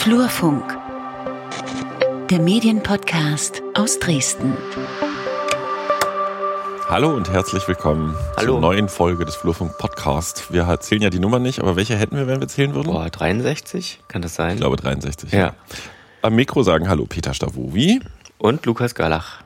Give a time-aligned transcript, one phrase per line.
[0.00, 0.78] Flurfunk,
[2.30, 4.56] der Medienpodcast aus Dresden.
[6.88, 8.54] Hallo und herzlich willkommen Hallo.
[8.54, 10.54] zur neuen Folge des Flurfunk Podcast.
[10.54, 12.90] Wir zählen ja die Nummer nicht, aber welche hätten wir, wenn wir zählen würden?
[12.90, 14.00] Boah, 63?
[14.08, 14.54] Kann das sein?
[14.54, 15.32] Ich glaube 63.
[15.32, 15.52] Ja.
[16.22, 18.00] Am Mikro sagen Hallo Peter Stavovi.
[18.38, 19.42] Und Lukas Galach.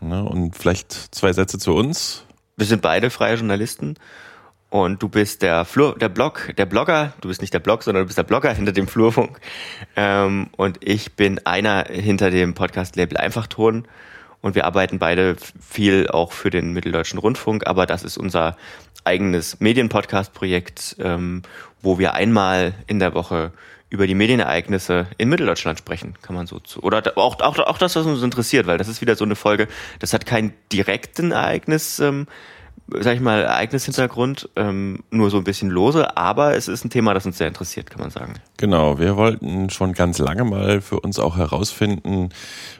[0.00, 2.24] Ne, und vielleicht zwei Sätze zu uns.
[2.56, 3.94] Wir sind beide freie Journalisten.
[4.68, 7.12] Und du bist der Flur, der Blog, der Blogger.
[7.20, 9.38] Du bist nicht der Blog, sondern du bist der Blogger hinter dem Flurfunk.
[9.94, 13.86] Ähm, und ich bin einer hinter dem Podcast-Label Einfachton.
[14.40, 17.66] Und wir arbeiten beide viel auch für den Mitteldeutschen Rundfunk.
[17.66, 18.56] Aber das ist unser
[19.04, 21.42] eigenes Medienpodcast-Projekt, ähm,
[21.80, 23.52] wo wir einmal in der Woche
[23.88, 26.82] über die Medienereignisse in Mitteldeutschland sprechen, kann man so zu.
[26.82, 29.68] Oder auch, auch, auch das, was uns interessiert, weil das ist wieder so eine Folge,
[30.00, 32.26] das hat keinen direkten Ereignis, ähm,
[32.88, 37.14] sag ich mal, Ereignishintergrund, ähm, nur so ein bisschen lose, aber es ist ein Thema,
[37.14, 38.34] das uns sehr interessiert, kann man sagen.
[38.58, 42.30] Genau, wir wollten schon ganz lange mal für uns auch herausfinden,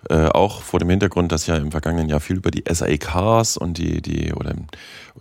[0.08, 3.78] äh, auch vor dem Hintergrund, dass ja im vergangenen Jahr viel über die SAKs und
[3.78, 4.54] die, die oder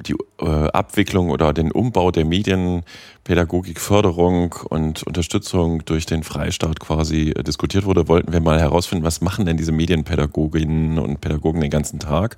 [0.04, 7.44] die äh, Abwicklung oder den Umbau der Medienpädagogikförderung und Unterstützung durch den Freistaat quasi äh,
[7.44, 12.00] diskutiert wurde, wollten wir mal herausfinden, was machen denn diese Medienpädagoginnen und Pädagogen den ganzen
[12.00, 12.38] Tag?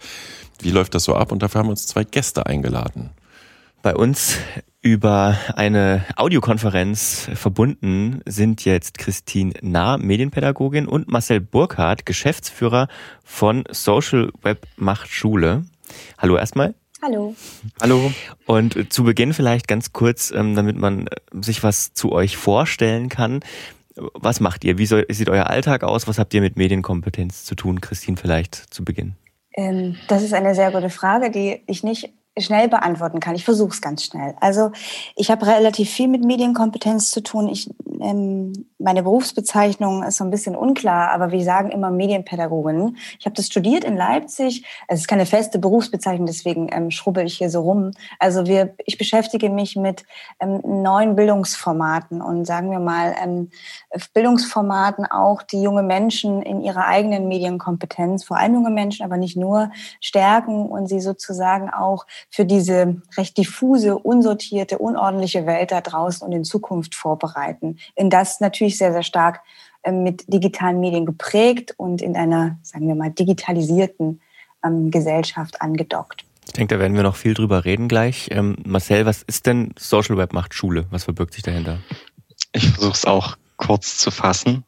[0.61, 1.31] Wie läuft das so ab?
[1.31, 3.11] Und dafür haben wir uns zwei Gäste eingeladen.
[3.81, 4.38] Bei uns
[4.81, 12.88] über eine Audiokonferenz verbunden sind jetzt Christine Nah, Medienpädagogin, und Marcel Burkhardt, Geschäftsführer
[13.23, 15.66] von Social Web Macht Schule.
[16.17, 16.73] Hallo erstmal.
[17.02, 17.36] Hallo.
[17.80, 18.12] Hallo.
[18.45, 23.42] Und zu Beginn vielleicht ganz kurz, ähm, damit man sich was zu euch vorstellen kann.
[23.95, 24.78] Was macht ihr?
[24.78, 26.08] Wie sieht euer Alltag aus?
[26.08, 27.81] Was habt ihr mit Medienkompetenz zu tun?
[27.81, 29.16] Christine vielleicht zu Beginn.
[29.56, 32.09] Ähm, das ist eine sehr gute Frage, die ich nicht
[32.40, 33.36] schnell beantworten kann.
[33.36, 34.36] Ich versuche es ganz schnell.
[34.40, 34.72] Also
[35.16, 37.48] ich habe relativ viel mit Medienkompetenz zu tun.
[37.48, 42.97] Ich, ähm, meine Berufsbezeichnung ist so ein bisschen unklar, aber wir sagen immer Medienpädagogin.
[43.19, 44.66] Ich habe das studiert in Leipzig.
[44.88, 47.91] Es ist keine feste Berufsbezeichnung, deswegen ähm, schrubbel ich hier so rum.
[48.19, 50.06] Also wir, ich beschäftige mich mit
[50.40, 53.50] ähm, neuen Bildungsformaten und sagen wir mal ähm,
[54.13, 59.38] Bildungsformaten auch, die junge Menschen in ihrer eigenen Medienkompetenz, vor allem junge Menschen, aber nicht
[59.38, 59.72] nur,
[60.02, 66.34] stärken und sie sozusagen auch für diese recht diffuse, unsortierte, unordentliche Welt da draußen und
[66.34, 67.78] in Zukunft vorbereiten.
[67.96, 69.41] In das natürlich sehr, sehr stark
[69.83, 74.19] ähm, mit digitalen Medien geprägt und in einer, sagen wir mal, digitalisierten
[74.66, 76.25] ähm, Gesellschaft angedockt.
[76.47, 78.29] Ich denke, da werden wir noch viel drüber reden gleich.
[78.31, 80.88] Ähm, Marcel, was ist denn Social Web macht Schule?
[80.89, 81.79] Was verbirgt sich dahinter?
[82.53, 84.63] Ich versuche es auch kurz zu fassen.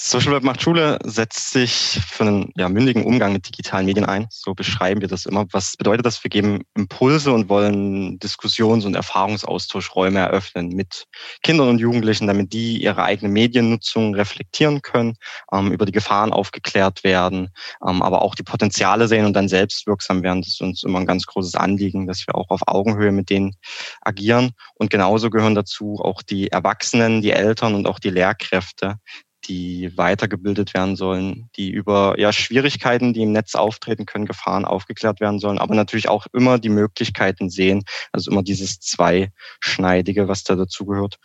[0.00, 4.28] Social Web macht Schule setzt sich für einen ja, mündigen Umgang mit digitalen Medien ein.
[4.30, 5.46] So beschreiben wir das immer.
[5.50, 6.22] Was bedeutet das?
[6.22, 11.06] Wir geben Impulse und wollen Diskussions- und Erfahrungsaustauschräume eröffnen mit
[11.42, 15.16] Kindern und Jugendlichen, damit die ihre eigene Mediennutzung reflektieren können,
[15.52, 17.48] ähm, über die Gefahren aufgeklärt werden,
[17.84, 20.42] ähm, aber auch die Potenziale sehen und dann selbst wirksam werden.
[20.42, 23.56] Das ist uns immer ein ganz großes Anliegen, dass wir auch auf Augenhöhe mit denen
[24.02, 24.52] agieren.
[24.76, 29.00] Und genauso gehören dazu auch die Erwachsenen, die Eltern und auch die Lehrkräfte,
[29.48, 35.20] die weitergebildet werden sollen, die über ja, Schwierigkeiten, die im Netz auftreten können, Gefahren aufgeklärt
[35.20, 40.54] werden sollen, aber natürlich auch immer die Möglichkeiten sehen, also immer dieses Zweischneidige, was da
[40.54, 41.18] dazugehört.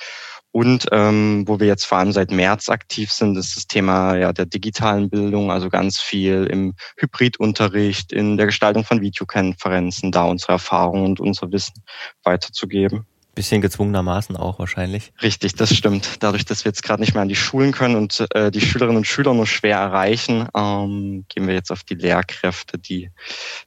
[0.51, 4.31] Und ähm, wo wir jetzt vor allem seit März aktiv sind, ist das Thema ja,
[4.33, 10.53] der digitalen Bildung, also ganz viel im Hybridunterricht, in der Gestaltung von Videokonferenzen, da unsere
[10.53, 11.83] Erfahrungen und unser Wissen
[12.23, 13.07] weiterzugeben.
[13.35, 15.11] Bisschen gezwungenermaßen auch wahrscheinlich.
[15.21, 16.21] Richtig, das stimmt.
[16.21, 18.97] Dadurch, dass wir jetzt gerade nicht mehr an die Schulen können und äh, die Schülerinnen
[18.97, 23.09] und Schüler nur schwer erreichen, ähm, gehen wir jetzt auf die Lehrkräfte, die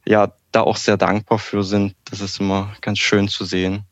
[0.04, 1.96] ja da auch sehr dankbar für sind.
[2.04, 3.84] Das ist immer ganz schön zu sehen.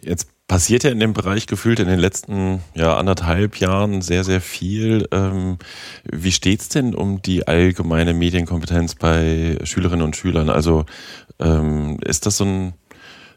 [0.00, 4.42] Jetzt passiert ja in dem Bereich gefühlt in den letzten ja, anderthalb Jahren sehr, sehr
[4.42, 5.08] viel.
[5.10, 5.56] Ähm,
[6.04, 10.50] wie steht's denn um die allgemeine Medienkompetenz bei Schülerinnen und Schülern?
[10.50, 10.84] Also
[11.38, 12.74] ähm, ist das so ein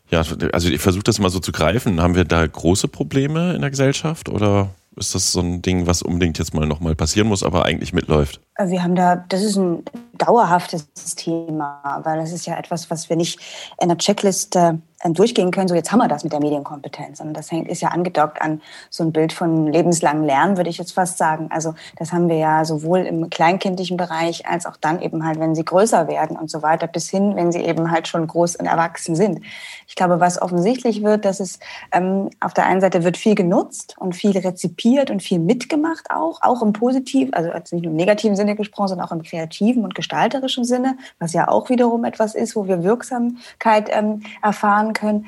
[0.10, 2.02] ja, also ich versuche das mal so zu greifen.
[2.02, 6.02] Haben wir da große Probleme in der Gesellschaft oder ist das so ein Ding, was
[6.02, 8.40] unbedingt jetzt mal nochmal passieren muss, aber eigentlich mitläuft?
[8.56, 9.84] Äh, wir haben da, das ist ein
[10.18, 13.40] dauerhaftes Thema, weil das ist ja etwas, was wir nicht
[13.80, 17.20] in der Checkliste ähm, durchgehen können, so jetzt haben wir das mit der Medienkompetenz.
[17.20, 20.78] Und das hängt, ist ja angedockt an so ein Bild von lebenslangen Lernen, würde ich
[20.78, 21.50] jetzt fast sagen.
[21.52, 25.54] Also das haben wir ja sowohl im kleinkindlichen Bereich als auch dann eben halt, wenn
[25.54, 28.66] sie größer werden und so weiter, bis hin, wenn sie eben halt schon groß und
[28.66, 29.42] erwachsen sind.
[29.88, 31.60] Ich glaube, was offensichtlich wird, dass es
[31.92, 36.42] ähm, auf der einen Seite wird viel genutzt und viel rezipiert und viel mitgemacht auch,
[36.42, 39.94] auch im positiven, also nicht nur im negativen Sinne gesprochen, sondern auch im kreativen und
[40.06, 45.28] gestalterischen Sinne, was ja auch wiederum etwas ist, wo wir Wirksamkeit ähm, erfahren können.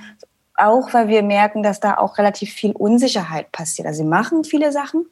[0.56, 3.88] auch weil wir merken, dass da auch relativ viel Unsicherheit passiert.
[3.88, 5.06] Also sie machen viele Sachen,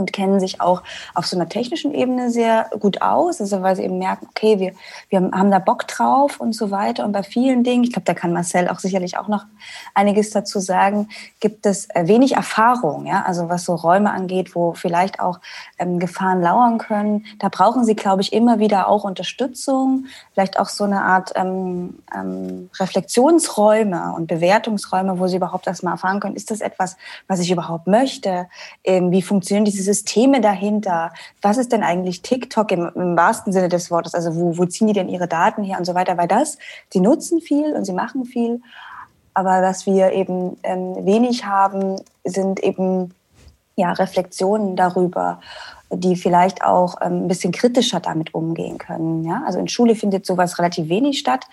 [0.00, 0.82] und kennen sich auch
[1.14, 4.72] auf so einer technischen Ebene sehr gut aus, also weil sie eben merken, okay, wir,
[5.08, 7.04] wir haben da Bock drauf und so weiter.
[7.04, 9.44] Und bei vielen Dingen, ich glaube, da kann Marcel auch sicherlich auch noch
[9.94, 11.08] einiges dazu sagen,
[11.38, 15.40] gibt es äh, wenig Erfahrung, ja, also was so Räume angeht, wo vielleicht auch
[15.78, 17.26] ähm, Gefahren lauern können.
[17.38, 21.98] Da brauchen sie, glaube ich, immer wieder auch Unterstützung, vielleicht auch so eine Art ähm,
[22.14, 26.96] ähm, Reflexionsräume und Bewertungsräume, wo sie überhaupt erstmal erfahren können, ist das etwas,
[27.28, 28.48] was ich überhaupt möchte?
[28.84, 31.12] Ähm, wie funktionieren diese Systeme dahinter?
[31.42, 34.14] Was ist denn eigentlich TikTok im, im wahrsten Sinne des Wortes?
[34.14, 36.16] Also wo, wo ziehen die denn ihre Daten her und so weiter?
[36.16, 36.58] Weil das,
[36.92, 38.60] sie nutzen viel und sie machen viel,
[39.34, 43.14] aber was wir eben ähm, wenig haben, sind eben
[43.76, 45.40] ja, Reflexionen darüber,
[45.90, 49.24] die vielleicht auch ähm, ein bisschen kritischer damit umgehen können.
[49.24, 49.42] Ja?
[49.46, 51.46] Also in Schule findet sowas relativ wenig statt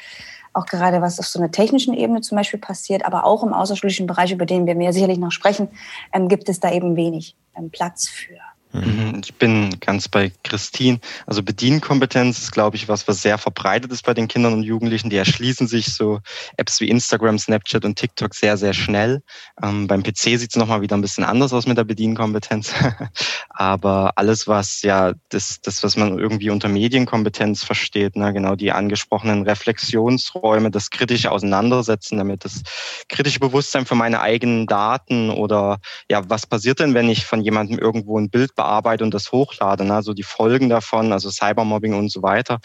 [0.57, 4.07] auch gerade was auf so einer technischen Ebene zum Beispiel passiert, aber auch im außerschulischen
[4.07, 5.69] Bereich, über den wir mehr sicherlich noch sprechen,
[6.13, 8.39] ähm, gibt es da eben wenig ähm, Platz für.
[8.73, 9.21] Mhm.
[9.23, 10.99] Ich bin ganz bei Christine.
[11.25, 15.09] Also Bedienkompetenz ist, glaube ich, was, was sehr verbreitet ist bei den Kindern und Jugendlichen.
[15.09, 16.19] Die erschließen sich so
[16.57, 19.21] Apps wie Instagram, Snapchat und TikTok sehr, sehr schnell.
[19.63, 22.73] Ähm, beim PC sieht es nochmal wieder ein bisschen anders aus mit der Bedienkompetenz.
[23.49, 28.71] Aber alles, was ja das, das, was man irgendwie unter Medienkompetenz versteht, ne, genau die
[28.71, 32.63] angesprochenen Reflexionsräume, das kritische Auseinandersetzen damit, das
[33.07, 35.79] kritische Bewusstsein für meine eigenen Daten oder
[36.09, 39.85] ja, was passiert denn, wenn ich von jemandem irgendwo ein Bild bearbeite und das hochlade,
[39.85, 39.93] ne?
[39.93, 42.59] also die Folgen davon, also Cybermobbing und so weiter.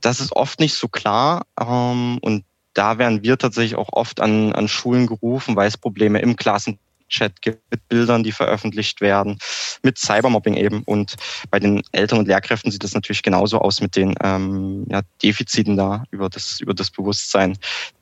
[0.00, 4.52] Das ist oft nicht so klar ähm, und da werden wir tatsächlich auch oft an,
[4.52, 9.38] an Schulen gerufen, weil es Probleme im Klassen Chat gibt, mit Bildern, die veröffentlicht werden,
[9.82, 10.82] mit Cybermobbing eben.
[10.84, 11.14] Und
[11.50, 15.76] bei den Eltern und Lehrkräften sieht das natürlich genauso aus mit den ähm, ja, Defiziten
[15.76, 17.56] da über das, über das Bewusstsein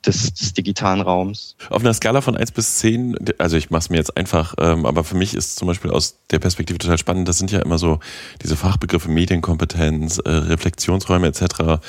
[0.05, 1.55] des, des digitalen Raums.
[1.69, 4.85] Auf einer Skala von eins bis zehn, also ich mache es mir jetzt einfach, ähm,
[4.85, 7.77] aber für mich ist zum Beispiel aus der Perspektive total spannend, das sind ja immer
[7.77, 7.99] so
[8.41, 11.83] diese Fachbegriffe Medienkompetenz, äh, Reflexionsräume etc.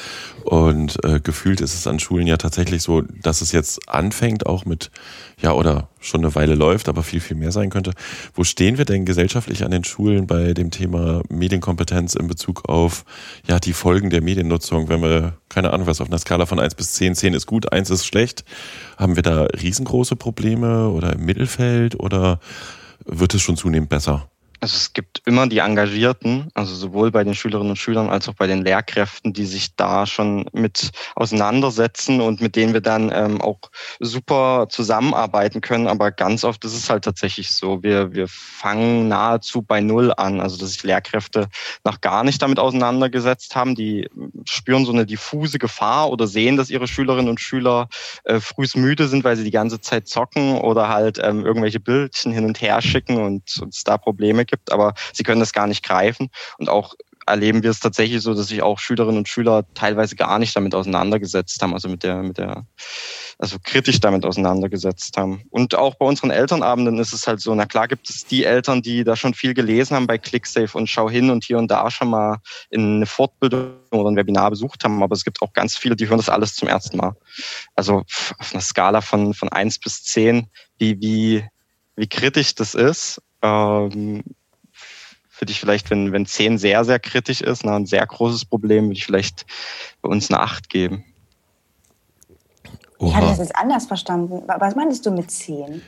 [0.44, 4.64] Und äh, gefühlt ist es an Schulen ja tatsächlich so, dass es jetzt anfängt auch
[4.64, 4.90] mit,
[5.44, 7.92] ja, oder schon eine Weile läuft, aber viel, viel mehr sein könnte.
[8.32, 13.04] Wo stehen wir denn gesellschaftlich an den Schulen bei dem Thema Medienkompetenz in Bezug auf
[13.46, 14.88] ja die Folgen der Mediennutzung?
[14.88, 17.74] Wenn wir, keine Ahnung, was auf einer Skala von eins bis zehn, zehn ist gut,
[17.74, 18.46] eins ist schlecht,
[18.96, 22.40] haben wir da riesengroße Probleme oder im Mittelfeld oder
[23.04, 24.30] wird es schon zunehmend besser?
[24.64, 28.32] Also es gibt immer die Engagierten, also sowohl bei den Schülerinnen und Schülern als auch
[28.32, 33.42] bei den Lehrkräften, die sich da schon mit auseinandersetzen und mit denen wir dann ähm,
[33.42, 33.58] auch
[34.00, 35.86] super zusammenarbeiten können.
[35.86, 40.40] Aber ganz oft ist es halt tatsächlich so, wir, wir fangen nahezu bei Null an.
[40.40, 41.48] Also dass sich Lehrkräfte
[41.84, 43.74] noch gar nicht damit auseinandergesetzt haben.
[43.74, 44.08] Die
[44.46, 47.90] spüren so eine diffuse Gefahr oder sehen, dass ihre Schülerinnen und Schüler
[48.24, 52.32] äh, frühs müde sind, weil sie die ganze Zeit zocken oder halt ähm, irgendwelche Bildchen
[52.32, 55.66] hin und her schicken und es da Probleme gibt gibt, aber sie können das gar
[55.66, 56.30] nicht greifen.
[56.58, 56.94] Und auch
[57.26, 60.74] erleben wir es tatsächlich so, dass sich auch Schülerinnen und Schüler teilweise gar nicht damit
[60.74, 62.66] auseinandergesetzt haben, also mit der, mit der,
[63.38, 65.42] also kritisch damit auseinandergesetzt haben.
[65.50, 68.82] Und auch bei unseren Elternabenden ist es halt so, na klar gibt es die Eltern,
[68.82, 71.90] die da schon viel gelesen haben bei ClickSafe und Schau hin und hier und da
[71.90, 72.38] schon mal
[72.70, 76.08] in eine Fortbildung oder ein Webinar besucht haben, aber es gibt auch ganz viele, die
[76.08, 77.16] hören das alles zum ersten Mal.
[77.74, 78.04] Also
[78.38, 81.44] auf einer Skala von, von eins bis zehn, wie, wie,
[81.96, 84.22] wie kritisch das ist, ähm,
[85.38, 88.84] würde ich vielleicht, wenn, wenn 10 sehr, sehr kritisch ist, na, ein sehr großes Problem,
[88.84, 89.46] würde ich vielleicht
[90.02, 91.04] bei uns eine 8 geben.
[92.98, 93.08] Oha.
[93.08, 94.42] Ich hatte das jetzt anders verstanden.
[94.46, 95.82] Was meinst du mit 10?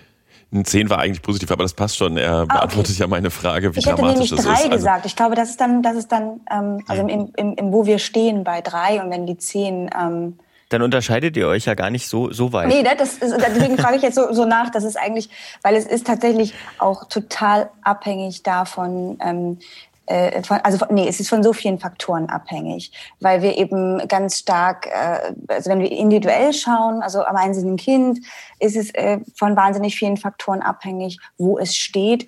[0.52, 2.16] Ein 10 war eigentlich positiv, aber das passt schon.
[2.16, 3.00] Er ah, beantwortet okay.
[3.00, 4.44] ja meine Frage, wie ich dramatisch das ist.
[4.44, 4.96] Ich hätte nämlich 3 gesagt.
[4.96, 7.86] Also, ich glaube, das ist dann, das ist dann ähm, also im, im, im, wo
[7.86, 10.38] wir stehen bei 3 und wenn die 10 ähm,
[10.68, 12.68] dann unterscheidet ihr euch ja gar nicht so, so weit.
[12.68, 14.70] Nee, ne, das ist, deswegen frage ich jetzt so, so nach.
[14.70, 15.30] Das ist eigentlich,
[15.62, 19.58] weil es ist tatsächlich auch total abhängig davon, ähm,
[20.06, 24.06] äh, von, also von, nee, es ist von so vielen Faktoren abhängig, weil wir eben
[24.06, 28.20] ganz stark, äh, also wenn wir individuell schauen, also am einzelnen Kind,
[28.60, 32.26] ist es äh, von wahnsinnig vielen Faktoren abhängig, wo es steht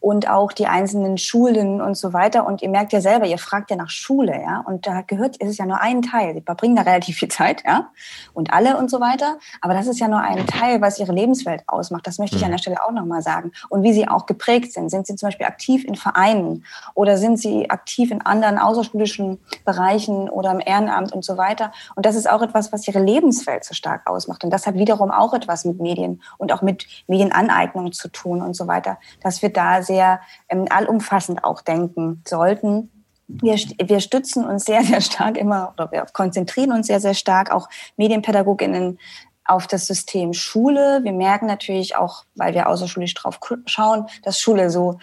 [0.00, 2.46] und auch die einzelnen Schulen und so weiter.
[2.46, 5.48] Und ihr merkt ja selber, ihr fragt ja nach Schule, ja, und da gehört, ist
[5.48, 6.34] es ja nur ein Teil.
[6.34, 7.90] Sie verbringen da relativ viel Zeit, ja,
[8.32, 9.38] und alle und so weiter.
[9.60, 12.06] Aber das ist ja nur ein Teil, was ihre Lebenswelt ausmacht.
[12.06, 12.52] Das möchte ich an mhm.
[12.52, 13.52] der Stelle auch nochmal sagen.
[13.68, 14.90] Und wie sie auch geprägt sind.
[14.90, 16.64] Sind sie zum Beispiel aktiv in Vereinen
[16.94, 21.72] oder sind sie aktiv in anderen außerschulischen Bereichen oder im Ehrenamt und so weiter.
[21.94, 24.44] Und das ist auch etwas, was ihre Lebenswelt so stark ausmacht.
[24.44, 28.54] Und das hat wiederum auch etwas mit Medien und auch mit Medienaneignung zu tun und
[28.54, 32.90] so weiter, dass wir da sehr ähm, allumfassend auch denken sollten.
[33.26, 37.50] Wir, wir stützen uns sehr, sehr stark immer oder wir konzentrieren uns sehr, sehr stark,
[37.50, 38.98] auch Medienpädagoginnen
[39.44, 41.00] auf das System Schule.
[41.02, 45.00] Wir merken natürlich auch, weil wir außerschulisch drauf schauen, dass Schule so,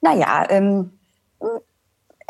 [0.00, 0.98] naja, ähm,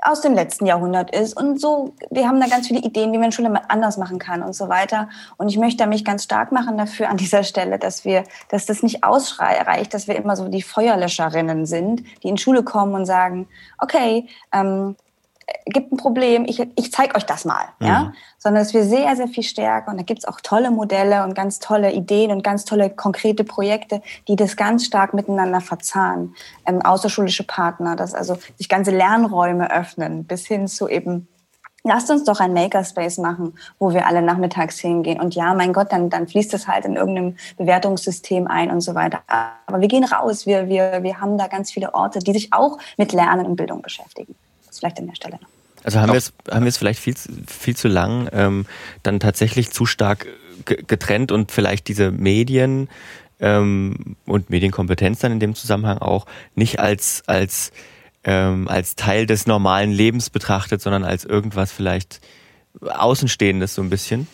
[0.02, 1.36] aus dem letzten Jahrhundert ist.
[1.36, 4.54] Und so, wir haben da ganz viele Ideen, wie man Schule anders machen kann und
[4.54, 5.08] so weiter.
[5.36, 8.82] Und ich möchte mich ganz stark machen dafür an dieser Stelle, dass wir, dass das
[8.82, 13.46] nicht ausreicht, dass wir immer so die Feuerlöscherinnen sind, die in Schule kommen und sagen,
[13.78, 14.96] okay, ähm,
[15.66, 17.64] gibt ein Problem, ich, ich zeige euch das mal.
[17.78, 17.86] Mhm.
[17.86, 18.12] Ja?
[18.38, 21.58] Sondern dass wir sehr, sehr viel stärker, und da gibt's auch tolle Modelle und ganz
[21.58, 26.34] tolle Ideen und ganz tolle konkrete Projekte, die das ganz stark miteinander verzahnen.
[26.66, 31.28] Ähm, außerschulische Partner, dass also sich ganze Lernräume öffnen, bis hin zu eben
[31.84, 35.20] Lasst uns doch ein Makerspace machen, wo wir alle nachmittags hingehen.
[35.20, 38.94] Und ja, mein Gott, dann, dann fließt das halt in irgendeinem Bewertungssystem ein und so
[38.94, 39.22] weiter.
[39.26, 40.46] Aber wir gehen raus.
[40.46, 43.82] Wir, wir, wir haben da ganz viele Orte, die sich auch mit Lernen und Bildung
[43.82, 44.36] beschäftigen
[44.82, 45.48] vielleicht an der Stelle noch.
[45.84, 47.14] Also haben wir es haben wir es vielleicht viel
[47.46, 48.66] viel zu lang ähm,
[49.02, 50.26] dann tatsächlich zu stark
[50.64, 52.88] getrennt und vielleicht diese Medien
[53.40, 57.72] ähm, und Medienkompetenz dann in dem Zusammenhang auch nicht als als
[58.24, 62.20] ähm, als Teil des normalen Lebens betrachtet, sondern als irgendwas vielleicht
[62.80, 64.28] Außenstehendes so ein bisschen.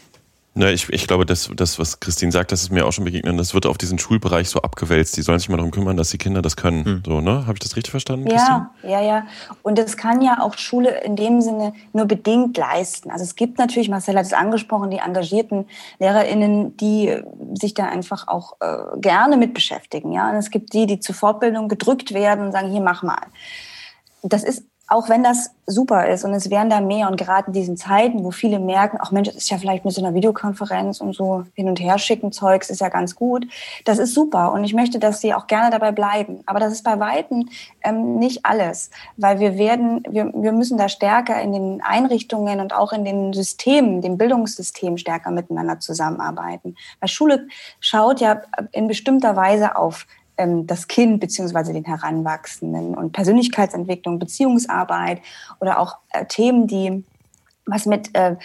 [0.59, 3.39] Ne, ich, ich glaube, das, das, was Christine sagt, das ist mir auch schon begegnet,
[3.39, 5.17] das wird auf diesen Schulbereich so abgewälzt.
[5.17, 6.85] Die sollen sich mal darum kümmern, dass die Kinder das können.
[6.85, 7.03] Hm.
[7.07, 7.47] So, ne?
[7.47, 8.27] Habe ich das richtig verstanden?
[8.27, 8.93] Ja, Christine?
[8.93, 9.27] ja, ja.
[9.63, 13.13] Und das kann ja auch Schule in dem Sinne nur bedingt leisten.
[13.13, 15.67] Also es gibt natürlich, Marcel hat es angesprochen, die engagierten
[16.01, 17.23] LehrerInnen, die
[17.55, 20.11] sich da einfach auch äh, gerne mit beschäftigen.
[20.11, 20.29] Ja?
[20.31, 23.29] Und es gibt die, die zur Fortbildung gedrückt werden und sagen, hier, mach mal.
[24.25, 27.53] Das ist auch wenn das super ist und es wären da mehr und gerade in
[27.53, 31.03] diesen Zeiten, wo viele merken, ach Mensch, das ist ja vielleicht mit so einer Videokonferenz
[31.03, 33.47] und so hin und her schicken Zeugs ist ja ganz gut.
[33.85, 36.43] Das ist super und ich möchte, dass sie auch gerne dabei bleiben.
[36.47, 37.51] Aber das ist bei Weitem
[37.85, 42.73] ähm, nicht alles, weil wir werden, wir, wir müssen da stärker in den Einrichtungen und
[42.73, 46.77] auch in den Systemen, dem Bildungssystem stärker miteinander zusammenarbeiten.
[47.01, 47.47] Weil Schule
[47.81, 48.41] schaut ja
[48.73, 50.07] in bestimmter Weise auf
[50.67, 55.21] das Kind beziehungsweise den Heranwachsenden und Persönlichkeitsentwicklung, Beziehungsarbeit
[55.61, 57.05] oder auch äh, Themen, die
[57.69, 58.37] was mit, äh,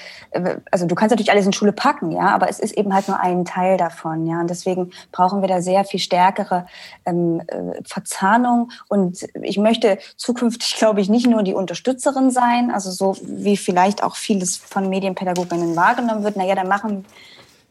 [0.72, 3.20] also du kannst natürlich alles in Schule packen, ja, aber es ist eben halt nur
[3.20, 6.66] ein Teil davon, ja, und deswegen brauchen wir da sehr viel stärkere
[7.06, 8.72] ähm, äh, Verzahnung.
[8.90, 14.04] Und ich möchte zukünftig, glaube ich, nicht nur die Unterstützerin sein, also so wie vielleicht
[14.04, 17.06] auch vieles von Medienpädagoginnen wahrgenommen wird, naja, dann machen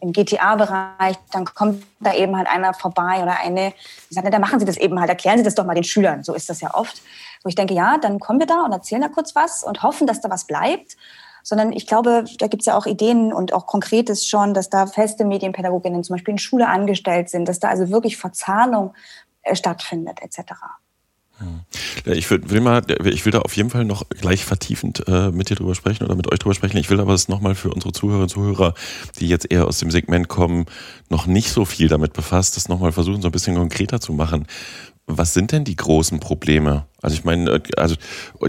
[0.02, 3.72] im GTA-Bereich, dann kommt da eben halt einer vorbei oder eine,
[4.10, 5.84] die sagt, na, dann machen Sie das eben halt, erklären Sie das doch mal den
[5.84, 6.24] Schülern.
[6.24, 7.00] So ist das ja oft.
[7.44, 10.06] Wo ich denke, ja, dann kommen wir da und erzählen da kurz was und hoffen,
[10.08, 10.96] dass da was bleibt.
[11.44, 14.86] Sondern ich glaube, da gibt es ja auch Ideen und auch Konkretes schon, dass da
[14.86, 18.94] feste Medienpädagoginnen zum Beispiel in Schule angestellt sind, dass da also wirklich Verzahnung
[19.42, 20.52] äh, stattfindet etc.
[22.04, 25.50] Ich will, will, mal, ich will da auf jeden Fall noch gleich vertiefend äh, mit
[25.50, 26.76] dir drüber sprechen oder mit euch drüber sprechen.
[26.78, 28.74] Ich will aber das nochmal für unsere Zuhörerinnen und Zuhörer,
[29.20, 30.66] die jetzt eher aus dem Segment kommen,
[31.10, 34.46] noch nicht so viel damit befasst, das nochmal versuchen, so ein bisschen konkreter zu machen.
[35.18, 36.86] Was sind denn die großen Probleme?
[37.02, 37.96] Also ich meine, also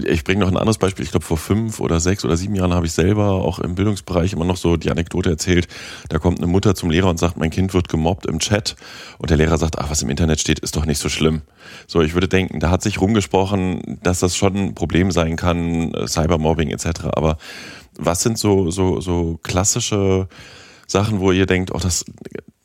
[0.04, 1.04] ich bringe noch ein anderes Beispiel.
[1.04, 4.32] Ich glaube, vor fünf oder sechs oder sieben Jahren habe ich selber auch im Bildungsbereich
[4.32, 5.66] immer noch so die Anekdote erzählt.
[6.08, 8.76] Da kommt eine Mutter zum Lehrer und sagt, mein Kind wird gemobbt im Chat.
[9.18, 11.42] Und der Lehrer sagt, ach, was im Internet steht, ist doch nicht so schlimm.
[11.88, 15.92] So, ich würde denken, da hat sich rumgesprochen, dass das schon ein Problem sein kann,
[16.06, 17.06] Cybermobbing etc.
[17.12, 17.38] Aber
[17.98, 20.28] was sind so, so, so klassische
[20.86, 22.04] Sachen, wo ihr denkt, oh, das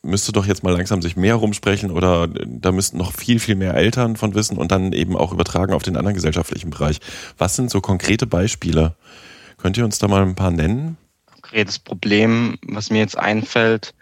[0.02, 3.74] müsste doch jetzt mal langsam sich mehr rumsprechen oder da müssten noch viel, viel mehr
[3.74, 7.00] Eltern von wissen und dann eben auch übertragen auf den anderen gesellschaftlichen Bereich.
[7.38, 8.94] Was sind so konkrete Beispiele?
[9.58, 10.96] Könnt ihr uns da mal ein paar nennen?
[11.26, 13.94] Konkretes Problem, was mir jetzt einfällt,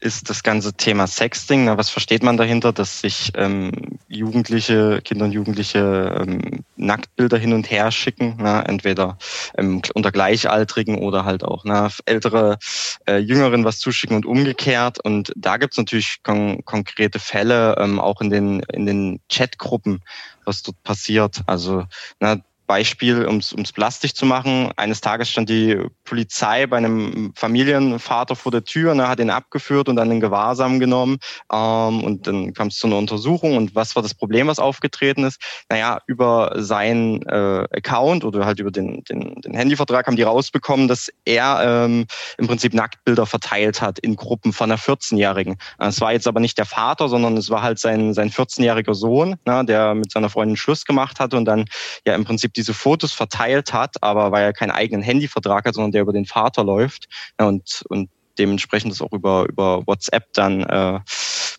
[0.00, 1.64] ist das ganze Thema Sexting.
[1.64, 3.72] Na, was versteht man dahinter, dass sich ähm,
[4.08, 9.18] Jugendliche, Kinder und Jugendliche ähm, Nacktbilder hin und her schicken, na, entweder
[9.56, 12.58] ähm, unter Gleichaltrigen oder halt auch na, ältere
[13.06, 14.98] äh, Jüngeren was zuschicken und umgekehrt.
[15.04, 20.00] Und da gibt's natürlich kon konkrete Fälle, ähm, auch in den in den Chatgruppen,
[20.44, 21.42] was dort passiert.
[21.46, 21.84] Also
[22.20, 22.36] na,
[22.68, 24.70] Beispiel, um es plastisch zu machen.
[24.76, 29.88] Eines Tages stand die Polizei bei einem Familienvater vor der Tür, ne, hat ihn abgeführt
[29.88, 31.16] und dann in Gewahrsam genommen.
[31.50, 33.56] Ähm, und dann kam es zu einer Untersuchung.
[33.56, 35.40] Und was war das Problem, was aufgetreten ist?
[35.70, 40.88] Naja, über seinen äh, Account oder halt über den, den, den Handyvertrag haben die rausbekommen,
[40.88, 42.06] dass er ähm,
[42.36, 45.56] im Prinzip Nacktbilder verteilt hat in Gruppen von einer 14-Jährigen.
[45.78, 49.36] Es war jetzt aber nicht der Vater, sondern es war halt sein, sein 14-jähriger Sohn,
[49.46, 51.64] ne, der mit seiner Freundin Schluss gemacht hatte und dann
[52.06, 55.92] ja im Prinzip diese Fotos verteilt hat, aber weil er keinen eigenen Handyvertrag hat, sondern
[55.92, 61.00] der über den Vater läuft und, und dementsprechend das auch über, über WhatsApp dann äh,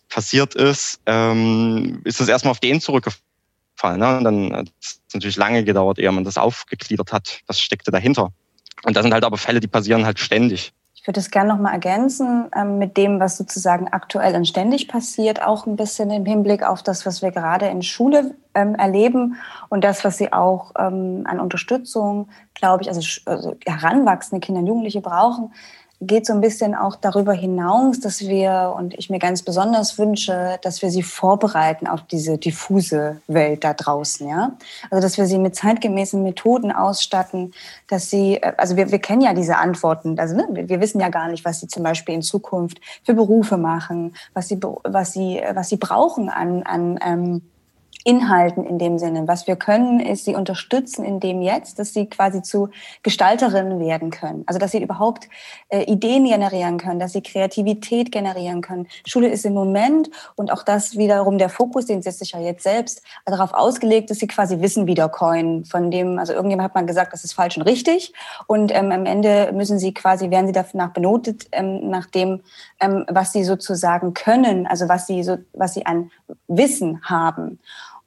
[0.08, 3.98] passiert ist, ähm, ist das erstmal auf den zurückgefallen.
[3.98, 4.18] Ne?
[4.18, 8.32] Und dann hat es natürlich lange gedauert, ehe man das aufgegliedert hat, was steckte dahinter.
[8.82, 10.72] Und das sind halt aber Fälle, die passieren halt ständig.
[11.00, 14.86] Ich würde es gerne noch mal ergänzen ähm, mit dem, was sozusagen aktuell und ständig
[14.86, 19.36] passiert, auch ein bisschen im Hinblick auf das, was wir gerade in Schule ähm, erleben
[19.70, 24.66] und das, was sie auch ähm, an Unterstützung, glaube ich, also, also heranwachsende Kinder und
[24.66, 25.54] Jugendliche brauchen,
[26.00, 30.58] geht so ein bisschen auch darüber hinaus, dass wir, und ich mir ganz besonders wünsche,
[30.62, 34.56] dass wir sie vorbereiten auf diese diffuse Welt da draußen, ja.
[34.90, 37.52] Also, dass wir sie mit zeitgemäßen Methoden ausstatten,
[37.88, 41.28] dass sie, also wir, wir kennen ja diese Antworten, also ne, wir wissen ja gar
[41.28, 45.68] nicht, was sie zum Beispiel in Zukunft für Berufe machen, was sie, was sie, was
[45.68, 47.42] sie brauchen an, an, ähm,
[48.04, 49.28] Inhalten in dem Sinne.
[49.28, 52.68] Was wir können, ist sie unterstützen in dem jetzt, dass sie quasi zu
[53.02, 54.44] Gestalterinnen werden können.
[54.46, 55.28] Also dass sie überhaupt
[55.68, 58.86] äh, Ideen generieren können, dass sie Kreativität generieren können.
[59.06, 62.62] Schule ist im Moment und auch das wiederum der Fokus, den setzt sich ja jetzt
[62.62, 65.64] selbst, darauf ausgelegt, dass sie quasi Wissen wiedercoin.
[65.64, 68.12] Von dem, also irgendjemand hat mal gesagt, das ist falsch und richtig.
[68.46, 72.40] Und ähm, am Ende müssen sie quasi, werden sie danach benotet, ähm, nach dem,
[72.80, 76.10] ähm, was sie sozusagen können, also was sie so, was sie an
[76.48, 77.58] Wissen haben.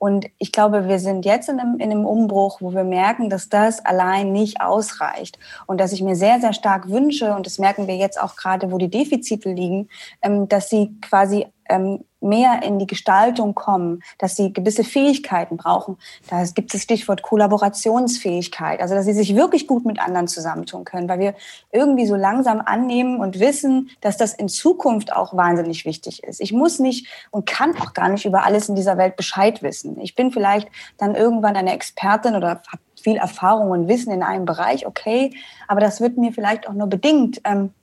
[0.03, 3.48] Und ich glaube, wir sind jetzt in einem, in einem Umbruch, wo wir merken, dass
[3.48, 5.39] das allein nicht ausreicht.
[5.65, 8.69] Und dass ich mir sehr, sehr stark wünsche, und das merken wir jetzt auch gerade,
[8.74, 9.88] wo die Defizite liegen,
[10.22, 15.98] ähm, dass sie quasi ähm, mehr in die Gestaltung kommen, dass sie gewisse Fähigkeiten brauchen.
[16.29, 20.86] Da gibt es das Stichwort Kollaborationsfähigkeit, also dass sie sich wirklich gut mit anderen zusammentun
[20.86, 21.36] können, weil wir
[21.72, 26.39] irgendwie so langsam annehmen und wissen, dass das in Zukunft auch wahnsinnig wichtig ist.
[26.39, 30.00] Ich muss nicht und kann auch gar nicht über alles in dieser Welt Bescheid wissen.
[30.00, 34.46] Ich bin vielleicht dann irgendwann eine Expertin oder habe viel Erfahrung und Wissen in einem
[34.46, 35.36] Bereich, okay,
[35.67, 37.74] aber das wird mir vielleicht auch nur bedingt ähm,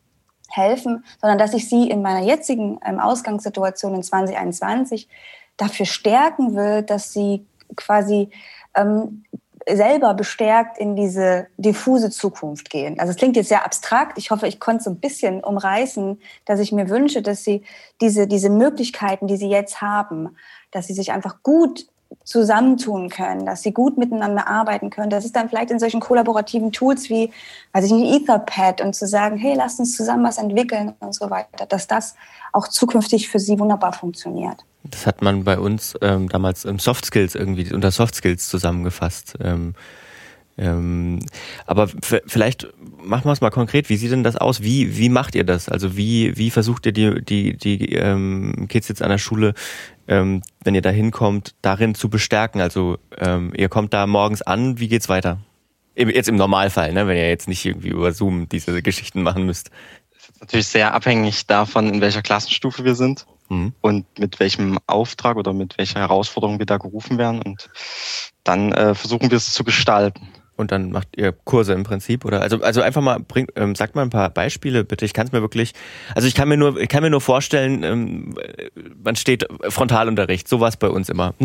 [0.56, 5.08] helfen, sondern dass ich sie in meiner jetzigen ähm, Ausgangssituation in 2021
[5.56, 8.30] dafür stärken will, dass sie quasi
[8.74, 9.24] ähm,
[9.68, 12.98] selber bestärkt in diese diffuse Zukunft gehen.
[12.98, 14.18] Also es klingt jetzt sehr abstrakt.
[14.18, 17.62] Ich hoffe, ich konnte so ein bisschen umreißen, dass ich mir wünsche, dass sie
[18.00, 20.36] diese, diese Möglichkeiten, die sie jetzt haben,
[20.70, 21.86] dass sie sich einfach gut
[22.24, 25.10] zusammentun können, dass sie gut miteinander arbeiten können.
[25.10, 27.32] Das ist dann vielleicht in solchen kollaborativen Tools wie,
[27.72, 31.30] weiß ich nicht, Etherpad und zu sagen, hey, lasst uns zusammen was entwickeln und so
[31.30, 32.14] weiter, dass das
[32.52, 34.64] auch zukünftig für sie wunderbar funktioniert.
[34.84, 39.34] Das hat man bei uns ähm, damals im Soft Skills irgendwie unter Soft Skills zusammengefasst.
[39.42, 39.74] Ähm,
[40.60, 41.20] ähm,
[41.64, 41.88] aber
[42.26, 42.68] vielleicht
[43.02, 43.88] machen wir es mal konkret.
[43.88, 44.62] Wie sieht denn das aus?
[44.62, 45.70] Wie, wie macht ihr das?
[45.70, 49.54] Also wie, wie versucht ihr die, die, die ähm, Kids jetzt an der Schule,
[50.06, 52.60] ähm, wenn ihr da hinkommt, darin zu bestärken?
[52.60, 55.38] Also ähm, ihr kommt da morgens an, wie geht's weiter?
[55.96, 57.06] Jetzt im Normalfall, ne?
[57.06, 59.70] wenn ihr jetzt nicht irgendwie über Zoom diese Geschichten machen müsst.
[60.14, 63.72] Das ist natürlich sehr abhängig davon, in welcher Klassenstufe wir sind mhm.
[63.80, 67.40] und mit welchem Auftrag oder mit welcher Herausforderung wir da gerufen werden.
[67.40, 67.70] Und
[68.44, 70.28] dann äh, versuchen wir es zu gestalten
[70.60, 72.40] und dann macht ihr Kurse im Prinzip oder?
[72.40, 75.04] Also also einfach mal bringt ähm, sagt mal ein paar Beispiele bitte.
[75.04, 75.72] Ich kann es mir wirklich
[76.14, 78.38] also ich kann mir nur ich kann mir nur vorstellen ähm,
[79.02, 81.34] man steht Frontalunterricht sowas bei uns immer.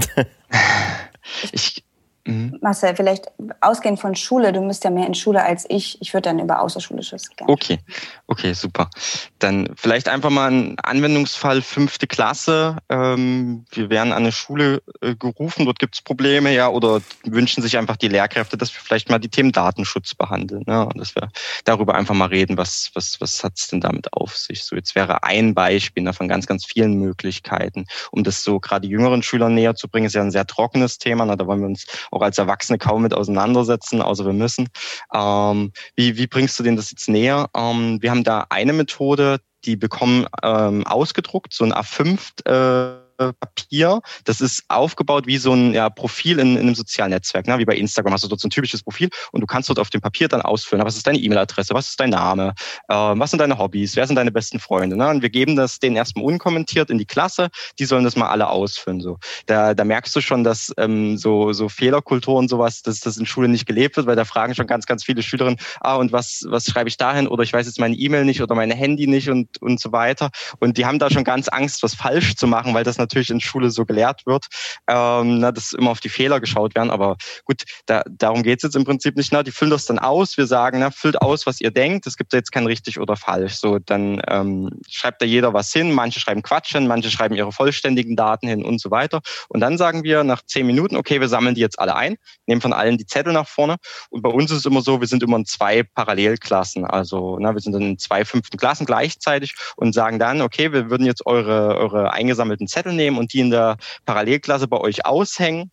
[1.51, 1.83] Ich
[2.27, 2.57] Mhm.
[2.61, 3.27] Marcel, vielleicht
[3.61, 6.01] ausgehend von Schule, du bist ja mehr in Schule als ich.
[6.01, 7.47] Ich würde dann über Außerschulisches gehen.
[7.47, 7.79] Okay,
[8.25, 8.89] okay, super.
[9.37, 12.77] Dann vielleicht einfach mal ein Anwendungsfall fünfte Klasse.
[12.89, 17.61] Ähm, wir werden an eine Schule äh, gerufen, dort gibt es Probleme, ja, oder wünschen
[17.61, 20.89] sich einfach die Lehrkräfte, dass wir vielleicht mal die Themen Datenschutz behandeln, ne?
[20.95, 21.29] dass wir
[21.63, 24.63] darüber einfach mal reden, was, was, was hat es denn damit auf sich.
[24.63, 28.87] So, jetzt wäre ein Beispiel ne, von ganz, ganz vielen Möglichkeiten, um das so gerade
[28.87, 31.25] jüngeren Schülern näher zu bringen, ist ja ein sehr trockenes Thema.
[31.25, 31.37] Ne?
[31.37, 31.85] Da wollen wir uns
[32.15, 34.69] auch als Erwachsene kaum mit auseinandersetzen, außer wir müssen.
[35.13, 37.49] Ähm, wie, wie bringst du denen das jetzt näher?
[37.55, 44.01] Ähm, wir haben da eine Methode, die bekommen ähm, ausgedruckt, so ein A5 äh, Papier.
[44.23, 47.57] Das ist aufgebaut wie so ein ja, Profil in, in einem sozialen Netzwerk, ne?
[47.59, 49.89] wie bei Instagram hast du dort so ein typisches Profil und du kannst dort auf
[49.89, 52.53] dem Papier dann ausfüllen, was ist deine E-Mail-Adresse, was ist dein Name,
[52.87, 54.97] äh, was sind deine Hobbys, wer sind deine besten Freunde.
[54.97, 55.07] Ne?
[55.07, 57.49] Und wir geben das denen erstmal unkommentiert in die Klasse,
[57.79, 59.01] die sollen das mal alle ausfüllen.
[59.01, 59.17] So.
[59.45, 63.25] Da, da merkst du schon, dass ähm, so, so Fehlerkultur und sowas, dass das in
[63.25, 66.43] Schule nicht gelebt wird, weil da fragen schon ganz, ganz viele Schülerinnen, ah, und was,
[66.47, 67.27] was schreibe ich dahin?
[67.27, 70.29] Oder ich weiß jetzt meine E-Mail nicht oder meine Handy nicht und, und so weiter.
[70.59, 73.41] Und die haben da schon ganz Angst, was falsch zu machen, weil das natürlich in
[73.41, 74.45] Schule so gelehrt wird,
[74.87, 76.89] ähm, na, dass immer auf die Fehler geschaut werden.
[76.89, 79.31] Aber gut, da, darum geht's jetzt im Prinzip nicht.
[79.31, 80.37] Na, die füllen das dann aus.
[80.37, 82.07] Wir sagen, na, füllt aus, was ihr denkt.
[82.07, 83.55] Es gibt jetzt kein richtig oder falsch.
[83.55, 85.91] So, dann ähm, schreibt da jeder was hin.
[85.91, 89.21] Manche schreiben Quatsch hin, manche schreiben ihre vollständigen Daten hin und so weiter.
[89.49, 92.61] Und dann sagen wir nach zehn Minuten, okay, wir sammeln die jetzt alle ein, nehmen
[92.61, 93.77] von allen die Zettel nach vorne.
[94.09, 96.85] Und bei uns ist es immer so, wir sind immer in zwei Parallelklassen.
[96.85, 101.05] Also na, wir sind in zwei fünften Klassen gleichzeitig und sagen dann, okay, wir würden
[101.05, 105.71] jetzt eure, eure eingesammelten Zettel nehmen und die in der Parallelklasse bei euch aushängen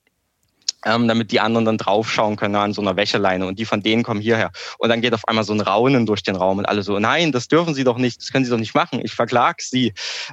[0.84, 4.02] ähm, damit die anderen dann draufschauen können an so einer Wäscheleine und die von denen
[4.02, 4.50] kommen hierher.
[4.78, 7.32] Und dann geht auf einmal so ein Raunen durch den Raum und alle so, nein,
[7.32, 9.92] das dürfen Sie doch nicht, das können Sie doch nicht machen, ich verklag Sie.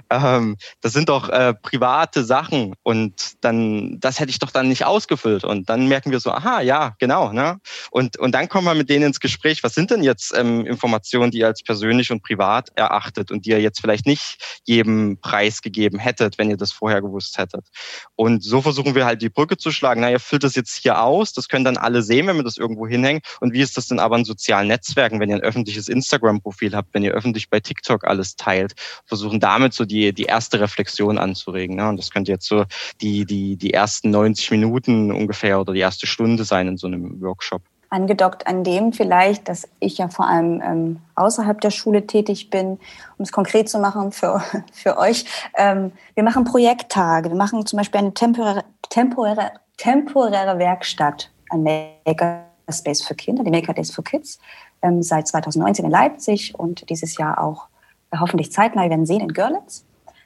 [0.09, 4.85] Ähm, das sind doch äh, private Sachen und dann, das hätte ich doch dann nicht
[4.85, 5.43] ausgefüllt.
[5.43, 7.31] Und dann merken wir so, aha, ja, genau.
[7.31, 7.59] Ne?
[7.91, 11.31] Und, und dann kommen wir mit denen ins Gespräch, was sind denn jetzt ähm, Informationen,
[11.31, 15.99] die ihr als persönlich und privat erachtet und die ihr jetzt vielleicht nicht jedem preisgegeben
[15.99, 17.67] hättet, wenn ihr das vorher gewusst hättet.
[18.15, 20.01] Und so versuchen wir halt die Brücke zu schlagen.
[20.01, 20.09] Na,
[20.39, 23.21] füllt das jetzt hier aus, das können dann alle sehen, wenn wir das irgendwo hinhängen.
[23.41, 26.93] Und wie ist das denn aber in sozialen Netzwerken, wenn ihr ein öffentliches Instagram-Profil habt,
[26.93, 28.73] wenn ihr öffentlich bei TikTok alles teilt?
[29.05, 31.75] Versuchen damit so die, die erste Reflexion anzuregen.
[31.75, 31.89] Ne?
[31.89, 32.65] Und das könnte jetzt so
[33.01, 37.21] die, die, die ersten 90 Minuten ungefähr oder die erste Stunde sein in so einem
[37.21, 42.51] Workshop angedockt an dem vielleicht, dass ich ja vor allem ähm, außerhalb der Schule tätig
[42.51, 42.73] bin,
[43.17, 45.25] um es konkret zu machen für, für euch.
[45.55, 53.01] Ähm, wir machen Projekttage, wir machen zum Beispiel eine temporäre, temporäre, temporäre Werkstatt an Makerspace
[53.01, 54.37] für Kinder, die Maker Days for Kids,
[54.81, 57.67] ähm, seit 2019 in Leipzig und dieses Jahr auch
[58.11, 59.85] äh, hoffentlich zeitnah, wir werden sehen, in Görlitz.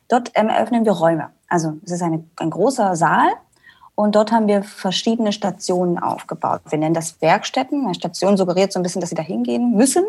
[0.09, 1.29] Dort ähm, eröffnen wir Räume.
[1.47, 3.29] Also es ist eine, ein großer Saal
[3.95, 6.61] und dort haben wir verschiedene Stationen aufgebaut.
[6.69, 7.85] Wir nennen das Werkstätten.
[7.85, 10.03] Eine Station suggeriert so ein bisschen, dass sie da hingehen müssen.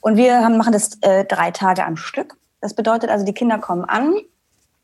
[0.00, 2.36] Und wir haben, machen das äh, drei Tage am Stück.
[2.62, 4.14] Das bedeutet also, die Kinder kommen an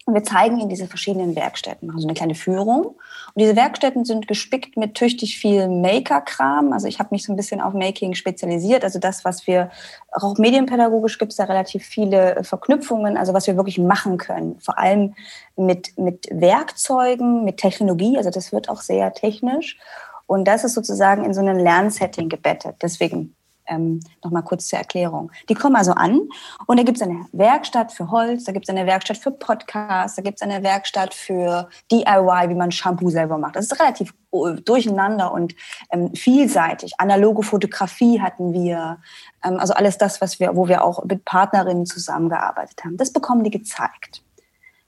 [0.04, 2.96] und wir zeigen ihnen diese verschiedenen Werkstätten, machen so eine kleine Führung.
[3.38, 6.72] Und diese Werkstätten sind gespickt mit tüchtig viel Maker-Kram.
[6.72, 8.82] Also ich habe mich so ein bisschen auf Making spezialisiert.
[8.82, 9.70] Also das, was wir,
[10.10, 14.58] auch medienpädagogisch gibt es da relativ viele Verknüpfungen, also was wir wirklich machen können.
[14.58, 15.14] Vor allem
[15.54, 18.16] mit, mit Werkzeugen, mit Technologie.
[18.16, 19.78] Also das wird auch sehr technisch.
[20.26, 22.74] Und das ist sozusagen in so einem Lernsetting gebettet.
[22.82, 23.36] Deswegen
[23.68, 25.30] ähm, Nochmal kurz zur Erklärung.
[25.48, 26.20] Die kommen also an
[26.66, 30.16] und da gibt es eine Werkstatt für Holz, da gibt es eine Werkstatt für Podcasts,
[30.16, 33.56] da gibt es eine Werkstatt für DIY, wie man Shampoo selber macht.
[33.56, 35.54] Das ist relativ äh, durcheinander und
[35.90, 36.94] ähm, vielseitig.
[36.98, 38.98] Analoge Fotografie hatten wir,
[39.44, 42.96] ähm, also alles das, was wir, wo wir auch mit Partnerinnen zusammengearbeitet haben.
[42.96, 44.22] Das bekommen die gezeigt.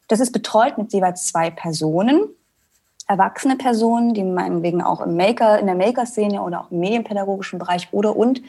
[0.09, 2.29] Das ist betreut mit jeweils zwei Personen
[3.11, 7.88] erwachsene Personen, die meinetwegen auch im Maker, in der Maker-Szene oder auch im medienpädagogischen Bereich
[7.90, 8.40] oder und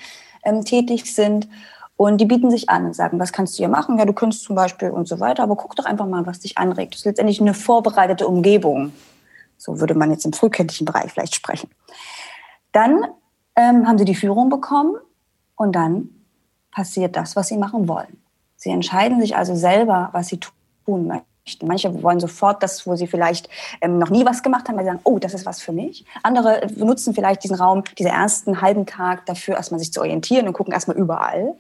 [0.44, 1.50] ähm, tätig sind.
[1.98, 3.98] Und die bieten sich an und sagen, was kannst du hier machen?
[3.98, 6.60] Ja, du könntest zum Beispiel und so weiter, aber guck doch einfach mal, was dich
[6.60, 6.94] anregt.
[6.94, 8.94] Das ist letztendlich eine vorbereitete Umgebung.
[9.58, 11.72] So würde man jetzt im frühkindlichen Bereich vielleicht sprechen.
[12.72, 13.08] Dann
[13.56, 14.96] ähm, haben sie die Führung bekommen
[15.56, 16.10] und dann
[16.72, 18.22] passiert das, was sie machen wollen.
[18.58, 20.40] Sie entscheiden sich also selber, was sie
[20.86, 21.31] tun möchten.
[21.64, 23.50] Manche wollen sofort das, wo sie vielleicht
[23.82, 26.06] ähm, noch nie was gemacht haben, weil sie sagen, oh, das ist was für mich.
[26.24, 30.54] Andere nutzen vielleicht diesen Raum, diesen ersten halben Tag dafür, erstmal sich zu orientieren und
[30.54, 31.56] gucken erstmal überall.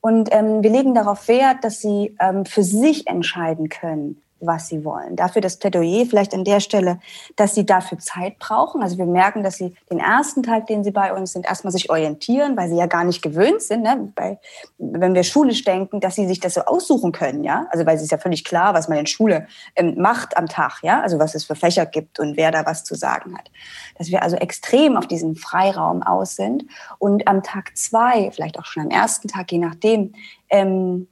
[0.00, 4.84] Und ähm, wir legen darauf Wert, dass sie ähm, für sich entscheiden können, was sie
[4.84, 5.16] wollen.
[5.16, 6.98] Dafür das Plädoyer vielleicht an der Stelle,
[7.36, 8.82] dass sie dafür Zeit brauchen.
[8.82, 11.90] Also wir merken, dass sie den ersten Tag, den sie bei uns sind, erstmal sich
[11.90, 14.12] orientieren, weil sie ja gar nicht gewöhnt sind, ne?
[14.14, 14.38] Bei,
[14.78, 17.66] wenn wir schulisch denken, dass sie sich das so aussuchen können, ja.
[17.70, 20.80] Also weil es ist ja völlig klar, was man in Schule ähm, macht am Tag,
[20.82, 21.00] ja.
[21.00, 23.50] Also was es für Fächer gibt und wer da was zu sagen hat.
[23.96, 26.64] Dass wir also extrem auf diesen Freiraum aus sind
[26.98, 30.12] und am Tag zwei, vielleicht auch schon am ersten Tag, je nachdem,
[30.50, 31.08] ähm,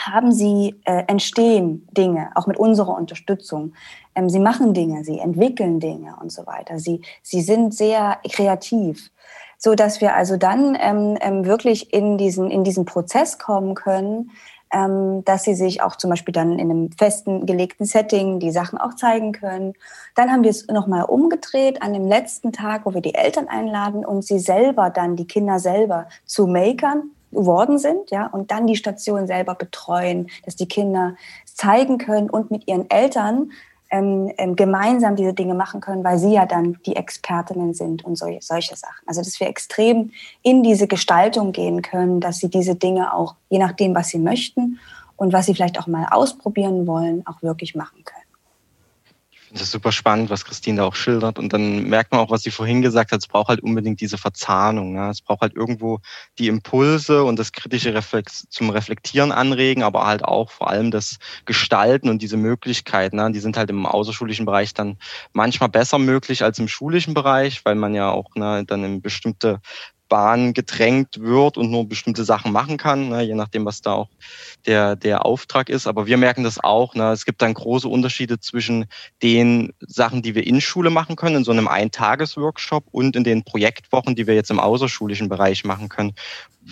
[0.00, 3.74] haben sie, äh, entstehen Dinge, auch mit unserer Unterstützung.
[4.14, 6.78] Ähm, sie machen Dinge, sie entwickeln Dinge und so weiter.
[6.78, 9.10] Sie, sie sind sehr kreativ,
[9.58, 14.30] so dass wir also dann ähm, ähm, wirklich in diesen, in diesen Prozess kommen können,
[14.72, 18.78] ähm, dass sie sich auch zum Beispiel dann in einem festen gelegten Setting die Sachen
[18.78, 19.74] auch zeigen können.
[20.14, 24.04] Dann haben wir es nochmal umgedreht an dem letzten Tag, wo wir die Eltern einladen
[24.04, 28.76] und sie selber dann, die Kinder selber zu Makern geworden sind, ja, und dann die
[28.76, 33.52] Station selber betreuen, dass die Kinder zeigen können und mit ihren Eltern
[33.90, 38.16] ähm, ähm, gemeinsam diese Dinge machen können, weil sie ja dann die Expertinnen sind und
[38.16, 39.06] so, solche Sachen.
[39.06, 40.10] Also dass wir extrem
[40.42, 44.80] in diese Gestaltung gehen können, dass sie diese Dinge auch, je nachdem, was sie möchten
[45.16, 48.25] und was sie vielleicht auch mal ausprobieren wollen, auch wirklich machen können.
[49.52, 51.38] Das ist super spannend, was Christine da auch schildert.
[51.38, 54.18] Und dann merkt man auch, was sie vorhin gesagt hat, es braucht halt unbedingt diese
[54.18, 54.92] Verzahnung.
[54.94, 55.08] Ne?
[55.08, 56.00] Es braucht halt irgendwo
[56.38, 61.18] die Impulse und das kritische Reflex zum Reflektieren anregen, aber halt auch vor allem das
[61.44, 63.16] Gestalten und diese Möglichkeiten.
[63.16, 63.30] Ne?
[63.30, 64.98] Die sind halt im außerschulischen Bereich dann
[65.32, 69.60] manchmal besser möglich als im schulischen Bereich, weil man ja auch ne, dann in bestimmte
[70.08, 74.08] Bahn gedrängt wird und nur bestimmte Sachen machen kann, ne, je nachdem, was da auch
[74.66, 75.86] der, der Auftrag ist.
[75.86, 76.94] Aber wir merken das auch.
[76.94, 78.86] Ne, es gibt dann große Unterschiede zwischen
[79.22, 83.44] den Sachen, die wir in Schule machen können, in so einem Eintagesworkshop und in den
[83.44, 86.14] Projektwochen, die wir jetzt im außerschulischen Bereich machen können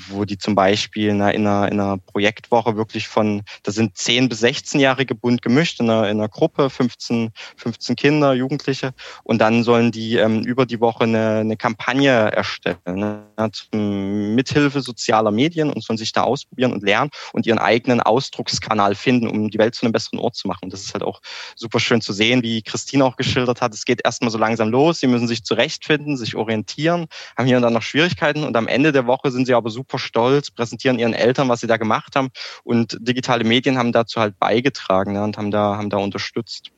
[0.09, 3.97] wo die zum Beispiel in einer, in einer, in einer Projektwoche wirklich von, da sind
[3.97, 8.93] 10 bis 16-Jährige bunt gemischt in einer, in einer Gruppe, 15, 15 Kinder, Jugendliche.
[9.23, 13.25] Und dann sollen die ähm, über die Woche eine, eine Kampagne erstellen, ne,
[13.73, 19.29] mithilfe sozialer Medien und sollen sich da ausprobieren und lernen und ihren eigenen Ausdruckskanal finden,
[19.29, 20.65] um die Welt zu einem besseren Ort zu machen.
[20.65, 21.21] Und das ist halt auch
[21.55, 23.75] super schön zu sehen, wie Christine auch geschildert hat.
[23.75, 25.01] Es geht erstmal so langsam los.
[25.01, 28.93] Sie müssen sich zurechtfinden, sich orientieren, haben hier und dann noch Schwierigkeiten und am Ende
[28.93, 32.31] der Woche sind sie aber super stolz, präsentieren ihren Eltern, was sie da gemacht haben
[32.64, 36.70] und digitale Medien haben dazu halt beigetragen ne, und haben da, haben da unterstützt.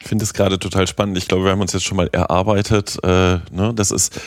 [0.00, 1.16] Ich finde es gerade total spannend.
[1.16, 2.98] Ich glaube, wir haben uns jetzt schon mal erarbeitet.
[3.02, 4.20] Äh, ne, das ist,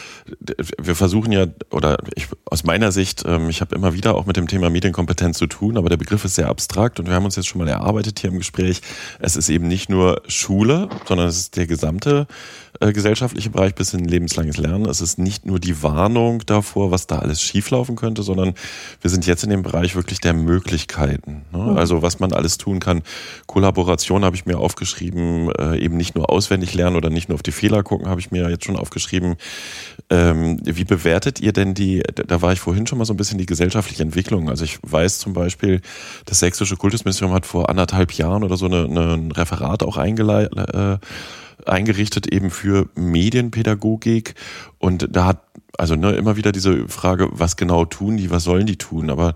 [0.82, 4.38] wir versuchen ja, oder ich, aus meiner Sicht, ähm, ich habe immer wieder auch mit
[4.38, 7.36] dem Thema Medienkompetenz zu tun, aber der Begriff ist sehr abstrakt und wir haben uns
[7.36, 8.82] jetzt schon mal erarbeitet hier im Gespräch.
[9.20, 12.28] Es ist eben nicht nur Schule, sondern es ist der gesamte
[12.80, 14.86] äh, gesellschaftliche Bereich bis in lebenslanges Lernen.
[14.86, 18.54] Es ist nicht nur die Warnung davor, was da alles schieflaufen könnte, sondern
[19.02, 21.46] wir sind jetzt in dem Bereich wirklich der Möglichkeiten.
[21.52, 21.60] Ne?
[21.60, 21.78] Mhm.
[21.78, 23.02] Also was man alles tun kann.
[23.48, 27.44] Kollaboration habe ich mir aufgeschrieben, äh, eben nicht nur auswendig lernen oder nicht nur auf
[27.44, 29.36] die Fehler gucken, habe ich mir jetzt schon aufgeschrieben.
[30.10, 33.38] Ähm, wie bewertet ihr denn die, da war ich vorhin schon mal so ein bisschen
[33.38, 34.50] die gesellschaftliche Entwicklung.
[34.50, 35.82] Also ich weiß zum Beispiel,
[36.26, 40.58] das Sächsische Kultusministerium hat vor anderthalb Jahren oder so eine, eine ein Referat auch eingeleitet,
[40.74, 40.98] äh,
[41.66, 44.36] eingerichtet eben für Medienpädagogik
[44.80, 45.42] und da hat
[45.78, 49.36] also ne, immer wieder diese Frage, was genau tun die, was sollen die tun, aber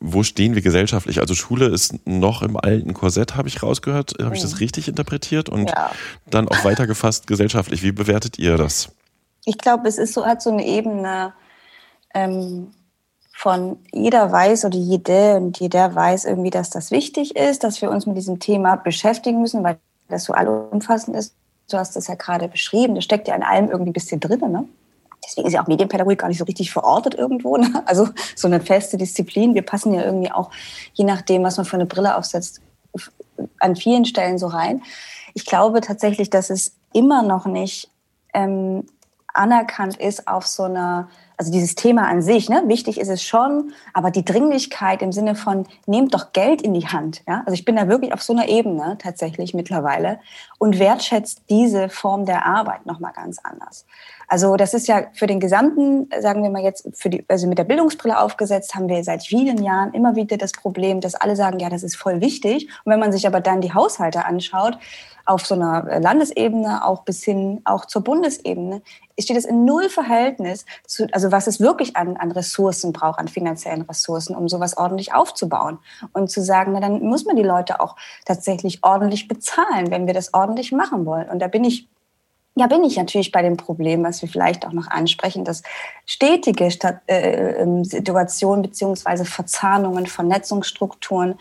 [0.00, 1.20] wo stehen wir gesellschaftlich?
[1.20, 4.58] Also Schule ist noch im alten Korsett, habe ich rausgehört, habe ich das mhm.
[4.58, 5.90] richtig interpretiert und ja.
[6.26, 7.82] dann auch weitergefasst gesellschaftlich.
[7.82, 8.90] Wie bewertet ihr das?
[9.44, 11.32] Ich glaube, es ist so hat so eine Ebene
[12.12, 12.72] ähm,
[13.32, 17.90] von jeder weiß oder jede und jeder weiß irgendwie, dass das wichtig ist, dass wir
[17.90, 21.34] uns mit diesem Thema beschäftigen müssen, weil das so allumfassend ist
[21.70, 24.40] Du hast das ja gerade beschrieben, das steckt ja in allem irgendwie ein bisschen drin.
[24.50, 24.66] Ne?
[25.24, 27.56] Deswegen ist ja auch Medienpädagogik gar nicht so richtig verortet irgendwo.
[27.56, 27.82] Ne?
[27.86, 29.54] Also so eine feste Disziplin.
[29.54, 30.50] Wir passen ja irgendwie auch,
[30.94, 32.62] je nachdem, was man für eine Brille aufsetzt,
[33.60, 34.82] an vielen Stellen so rein.
[35.34, 37.90] Ich glaube tatsächlich, dass es immer noch nicht
[38.34, 38.86] ähm,
[39.34, 43.72] anerkannt ist auf so einer also dieses Thema an sich, ne, wichtig ist es schon,
[43.94, 47.22] aber die Dringlichkeit im Sinne von, nehmt doch Geld in die Hand.
[47.28, 47.42] Ja?
[47.46, 50.18] Also ich bin da wirklich auf so einer Ebene tatsächlich mittlerweile
[50.58, 53.86] und wertschätzt diese Form der Arbeit nochmal ganz anders.
[54.26, 57.56] Also das ist ja für den gesamten, sagen wir mal jetzt, für die, also mit
[57.56, 61.60] der Bildungsbrille aufgesetzt, haben wir seit vielen Jahren immer wieder das Problem, dass alle sagen,
[61.60, 62.68] ja, das ist voll wichtig.
[62.84, 64.76] Und wenn man sich aber dann die Haushalte anschaut,
[65.28, 68.82] auf so einer Landesebene, auch bis hin auch zur Bundesebene,
[69.20, 73.28] steht es in null Verhältnis zu, also was es wirklich an, an Ressourcen braucht, an
[73.28, 75.78] finanziellen Ressourcen, um sowas ordentlich aufzubauen.
[76.12, 80.14] Und zu sagen, na, dann muss man die Leute auch tatsächlich ordentlich bezahlen, wenn wir
[80.14, 81.28] das ordentlich machen wollen.
[81.28, 81.88] Und da bin ich
[82.58, 85.62] ja, bin ich natürlich bei dem Problem, was wir vielleicht auch noch ansprechen, dass
[86.04, 91.38] stetige Stat äh, ähm, Situationen beziehungsweise Verzahnungen, Vernetzungsstrukturen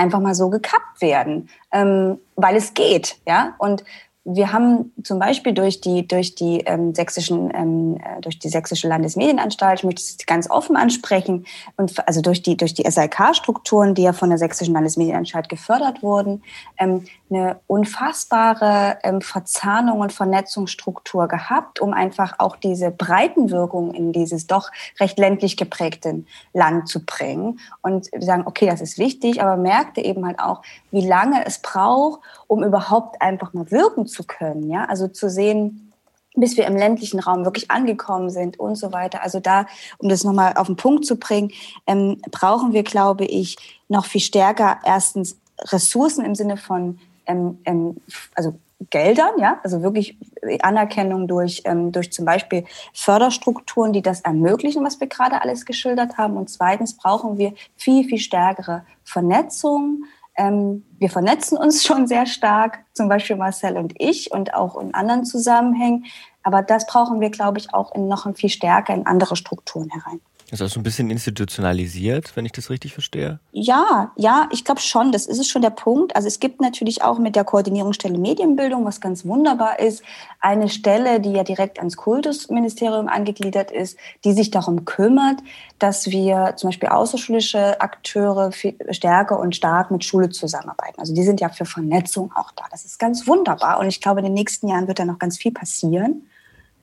[0.00, 3.54] einfach mal so gekappt werden, ähm, weil es geht, ja.
[3.58, 3.84] Und
[4.24, 8.86] wir haben zum Beispiel durch die, durch die ähm, sächsischen, ähm, äh, durch die sächsische
[8.86, 14.02] Landesmedienanstalt, ich möchte es ganz offen ansprechen, und also durch die, durch die SLK-Strukturen, die
[14.02, 16.42] ja von der sächsischen Landesmedienanstalt gefördert wurden,
[16.78, 24.46] ähm, eine unfassbare ähm, Verzahnung und Vernetzungsstruktur gehabt, um einfach auch diese Breitenwirkung in dieses
[24.46, 27.60] doch recht ländlich geprägten Land zu bringen.
[27.82, 32.20] Und sagen, okay, das ist wichtig, aber merkte eben halt auch, wie lange es braucht,
[32.46, 34.68] um überhaupt einfach mal wirken zu können.
[34.68, 35.92] Ja, also zu sehen,
[36.34, 39.22] bis wir im ländlichen Raum wirklich angekommen sind und so weiter.
[39.22, 39.66] Also da,
[39.98, 41.52] um das nochmal auf den Punkt zu bringen,
[41.86, 43.56] ähm, brauchen wir, glaube ich,
[43.88, 47.96] noch viel stärker erstens Ressourcen im Sinne von ähm, ähm,
[48.34, 48.54] also
[48.88, 50.16] Geldern, ja, also wirklich
[50.62, 56.16] Anerkennung durch, ähm, durch zum Beispiel Förderstrukturen, die das ermöglichen, was wir gerade alles geschildert
[56.16, 56.38] haben.
[56.38, 60.04] Und zweitens brauchen wir viel, viel stärkere Vernetzung.
[60.34, 64.94] Ähm, wir vernetzen uns schon sehr stark, zum Beispiel Marcel und ich und auch in
[64.94, 66.06] anderen Zusammenhängen.
[66.42, 70.20] Aber das brauchen wir, glaube ich, auch in noch viel stärker in andere Strukturen herein.
[70.50, 73.38] Ist das so ein bisschen institutionalisiert, wenn ich das richtig verstehe?
[73.52, 75.12] Ja, ja, ich glaube schon.
[75.12, 76.16] Das ist schon der Punkt.
[76.16, 80.02] Also es gibt natürlich auch mit der Koordinierungsstelle Medienbildung, was ganz wunderbar ist,
[80.40, 85.38] eine Stelle, die ja direkt ans Kultusministerium angegliedert ist, die sich darum kümmert,
[85.78, 88.50] dass wir zum Beispiel außerschulische Akteure
[88.90, 90.98] stärker und stark mit Schule zusammenarbeiten.
[90.98, 92.64] Also die sind ja für Vernetzung auch da.
[92.72, 93.78] Das ist ganz wunderbar.
[93.78, 96.26] Und ich glaube, in den nächsten Jahren wird da noch ganz viel passieren.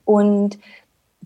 [0.06, 0.58] Und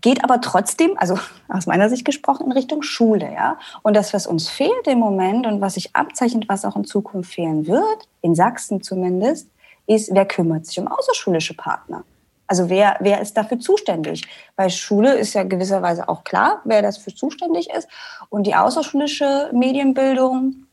[0.03, 3.33] geht aber trotzdem, also aus meiner Sicht gesprochen, in Richtung Schule.
[3.33, 3.57] Ja?
[3.81, 7.33] Und das, was uns fehlt im Moment und was sich abzeichnet, was auch in Zukunft
[7.33, 9.47] fehlen wird, in Sachsen zumindest,
[9.87, 12.03] ist, wer kümmert sich um außerschulische Partner?
[12.47, 14.27] Also wer, wer ist dafür zuständig?
[14.57, 17.87] Bei Schule ist ja gewisserweise auch klar, wer dafür zuständig ist.
[18.29, 20.67] Und die außerschulische Medienbildung,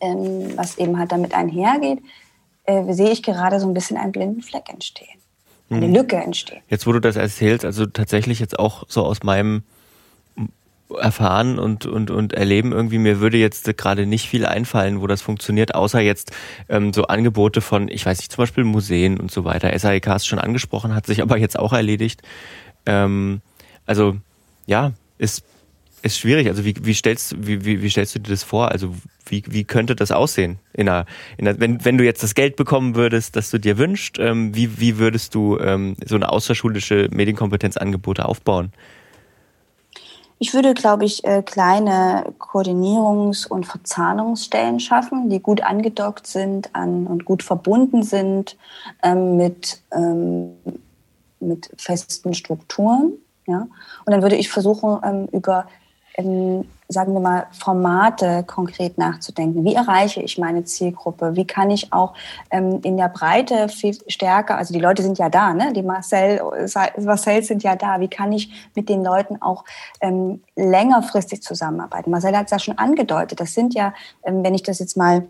[0.00, 2.00] ähm, was eben halt damit einhergeht,
[2.64, 5.21] äh, sehe ich gerade so ein bisschen einen blinden Fleck entstehen.
[5.76, 5.94] Eine mhm.
[5.94, 6.60] Lücke entstehen.
[6.68, 9.62] Jetzt, wo du das erzählst, also tatsächlich jetzt auch so aus meinem
[10.98, 12.98] erfahren und, und, und erleben irgendwie.
[12.98, 16.32] Mir würde jetzt gerade nicht viel einfallen, wo das funktioniert, außer jetzt
[16.68, 19.76] ähm, so Angebote von, ich weiß nicht, zum Beispiel Museen und so weiter.
[19.78, 22.22] SAEK ist schon angesprochen, hat sich aber jetzt auch erledigt.
[22.86, 23.40] Ähm,
[23.86, 24.16] also
[24.66, 25.44] ja, ist,
[26.02, 26.48] ist schwierig.
[26.48, 28.70] Also wie, wie, stellst, wie, wie, wie stellst du dir das vor?
[28.70, 28.94] Also
[29.26, 30.58] wie, wie könnte das aussehen?
[30.72, 31.06] In einer,
[31.38, 34.54] in einer, wenn, wenn du jetzt das Geld bekommen würdest, das du dir wünschst, ähm,
[34.54, 38.72] wie, wie würdest du ähm, so eine außerschulische Medienkompetenzangebote aufbauen?
[40.38, 47.06] Ich würde, glaube ich, äh, kleine Koordinierungs- und Verzahnungsstellen schaffen, die gut angedockt sind an,
[47.06, 48.56] und gut verbunden sind
[49.04, 50.54] ähm, mit, ähm,
[51.38, 53.12] mit festen Strukturen.
[53.46, 53.68] Ja?
[54.04, 55.68] Und dann würde ich versuchen, ähm, über
[56.14, 59.64] ähm, sagen wir mal, Formate konkret nachzudenken.
[59.64, 61.36] Wie erreiche ich meine Zielgruppe?
[61.36, 62.14] Wie kann ich auch
[62.50, 65.72] ähm, in der Breite viel stärker, also die Leute sind ja da, ne?
[65.72, 66.40] die Marcel,
[66.98, 68.00] Marcel sind ja da.
[68.00, 69.64] Wie kann ich mit den Leuten auch
[70.00, 72.10] ähm, längerfristig zusammenarbeiten?
[72.10, 73.40] Marcel hat es ja schon angedeutet.
[73.40, 73.94] Das sind ja,
[74.24, 75.26] ähm, wenn ich das jetzt mal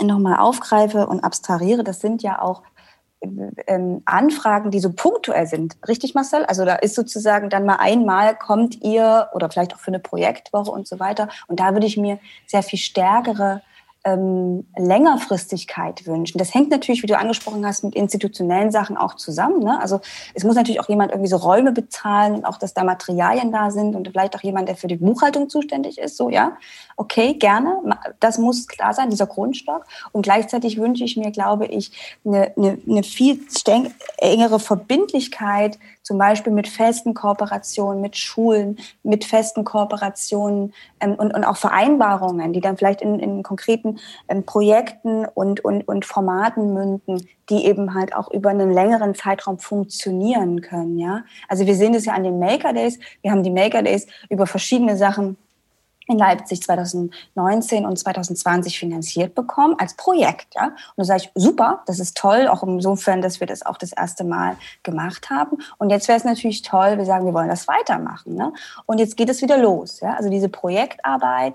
[0.00, 2.62] nochmal aufgreife und abstrahiere, das sind ja auch
[3.20, 5.76] ähm, Anfragen, die so punktuell sind.
[5.88, 6.44] Richtig, Marcel?
[6.44, 10.70] Also da ist sozusagen dann mal einmal kommt ihr oder vielleicht auch für eine Projektwoche
[10.70, 11.28] und so weiter.
[11.46, 13.62] Und da würde ich mir sehr viel stärkere
[14.06, 16.38] ähm, Längerfristigkeit wünschen.
[16.38, 19.58] Das hängt natürlich, wie du angesprochen hast, mit institutionellen Sachen auch zusammen.
[19.58, 19.80] Ne?
[19.80, 20.00] Also
[20.32, 23.72] es muss natürlich auch jemand irgendwie so Räume bezahlen und auch, dass da Materialien da
[23.72, 26.16] sind und vielleicht auch jemand, der für die Buchhaltung zuständig ist.
[26.16, 26.56] So, ja,
[26.96, 27.80] okay, gerne.
[28.20, 29.84] Das muss klar sein, dieser Grundstock.
[30.12, 31.90] Und gleichzeitig wünsche ich mir, glaube ich,
[32.24, 33.40] eine, eine, eine viel
[34.18, 41.42] engere Verbindlichkeit zum Beispiel mit festen Kooperationen mit Schulen, mit festen Kooperationen ähm, und, und
[41.42, 47.26] auch Vereinbarungen, die dann vielleicht in, in konkreten ähm, Projekten und, und, und Formaten münden,
[47.50, 50.96] die eben halt auch über einen längeren Zeitraum funktionieren können.
[50.96, 51.24] Ja?
[51.48, 53.00] Also wir sehen das ja an den Maker Days.
[53.22, 55.36] Wir haben die Maker Days über verschiedene Sachen
[56.06, 60.54] in Leipzig 2019 und 2020 finanziert bekommen als Projekt.
[60.54, 60.66] Ja?
[60.66, 63.92] Und da sage ich, super, das ist toll, auch insofern, dass wir das auch das
[63.92, 65.58] erste Mal gemacht haben.
[65.78, 68.34] Und jetzt wäre es natürlich toll, wir sagen, wir wollen das weitermachen.
[68.34, 68.52] Ne?
[68.86, 70.00] Und jetzt geht es wieder los.
[70.00, 70.14] Ja?
[70.14, 71.54] Also diese Projektarbeit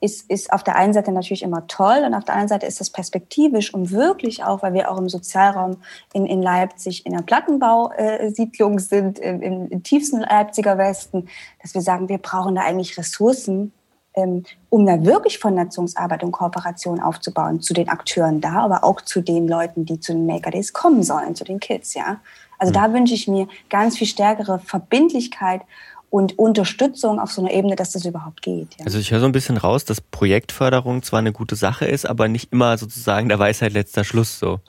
[0.00, 2.80] ist, ist auf der einen Seite natürlich immer toll und auf der anderen Seite ist
[2.80, 5.78] das perspektivisch und wirklich auch, weil wir auch im Sozialraum
[6.12, 11.28] in, in Leipzig in der Plattenbausiedlung sind, im, im tiefsten Leipziger Westen,
[11.62, 13.72] dass wir sagen, wir brauchen da eigentlich Ressourcen,
[14.16, 19.46] um da wirklich Vernetzungsarbeit und Kooperation aufzubauen zu den Akteuren da, aber auch zu den
[19.46, 22.20] Leuten, die zu den Maker Days kommen sollen, zu den Kids, ja.
[22.58, 22.74] Also mhm.
[22.74, 25.60] da wünsche ich mir ganz viel stärkere Verbindlichkeit
[26.08, 28.68] und Unterstützung auf so einer Ebene, dass das überhaupt geht.
[28.78, 28.86] Ja.
[28.86, 32.28] Also ich höre so ein bisschen raus, dass Projektförderung zwar eine gute Sache ist, aber
[32.28, 34.60] nicht immer sozusagen der Weisheit letzter Schluss so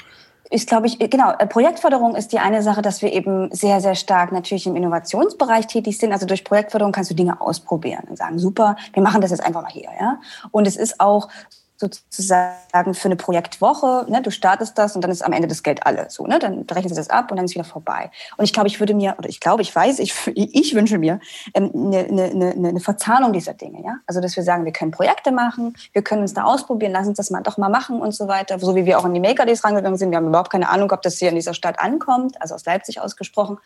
[0.49, 3.95] ist, glaube ich, genau, äh, Projektförderung ist die eine Sache, dass wir eben sehr, sehr
[3.95, 6.13] stark natürlich im Innovationsbereich tätig sind.
[6.13, 9.61] Also durch Projektförderung kannst du Dinge ausprobieren und sagen, super, wir machen das jetzt einfach
[9.61, 9.89] mal hier.
[9.99, 10.19] Ja?
[10.51, 11.29] Und es ist auch
[11.77, 15.85] sozusagen für eine Projektwoche, ne, du startest das und dann ist am Ende das Geld
[15.85, 18.09] alle so, ne, dann rechnen sie das ab und dann ist wieder vorbei.
[18.35, 21.19] Und ich glaube, ich würde mir, oder ich glaube, ich weiß, ich, ich wünsche mir
[21.53, 23.97] ähm, eine, eine, eine, eine Verzahnung dieser Dinge, ja.
[24.07, 27.17] Also, dass wir sagen, wir können Projekte machen, wir können uns da ausprobieren, lass uns
[27.17, 28.57] das mal doch mal machen und so weiter.
[28.59, 30.09] So wie wir auch in die Maker Days rangegangen sind.
[30.09, 32.99] Wir haben überhaupt keine Ahnung, ob das hier in dieser Stadt ankommt, also aus Leipzig
[32.99, 33.59] ausgesprochen.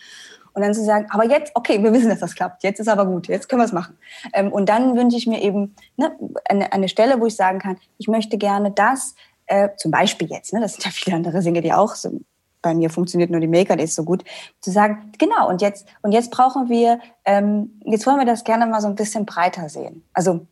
[0.53, 2.63] Und dann zu sagen, aber jetzt, okay, wir wissen, dass das klappt.
[2.63, 3.97] Jetzt ist aber gut, jetzt können wir es machen.
[4.33, 6.11] Ähm, und dann wünsche ich mir eben ne,
[6.49, 10.53] eine, eine Stelle, wo ich sagen kann, ich möchte gerne das, äh, zum Beispiel jetzt,
[10.53, 12.19] ne, das sind ja viele andere Dinge, die auch so,
[12.61, 14.23] bei mir funktioniert nur die Maker, die ist so gut,
[14.59, 18.67] zu sagen, genau, und jetzt, und jetzt brauchen wir, ähm, jetzt wollen wir das gerne
[18.67, 20.03] mal so ein bisschen breiter sehen.
[20.13, 20.45] Also,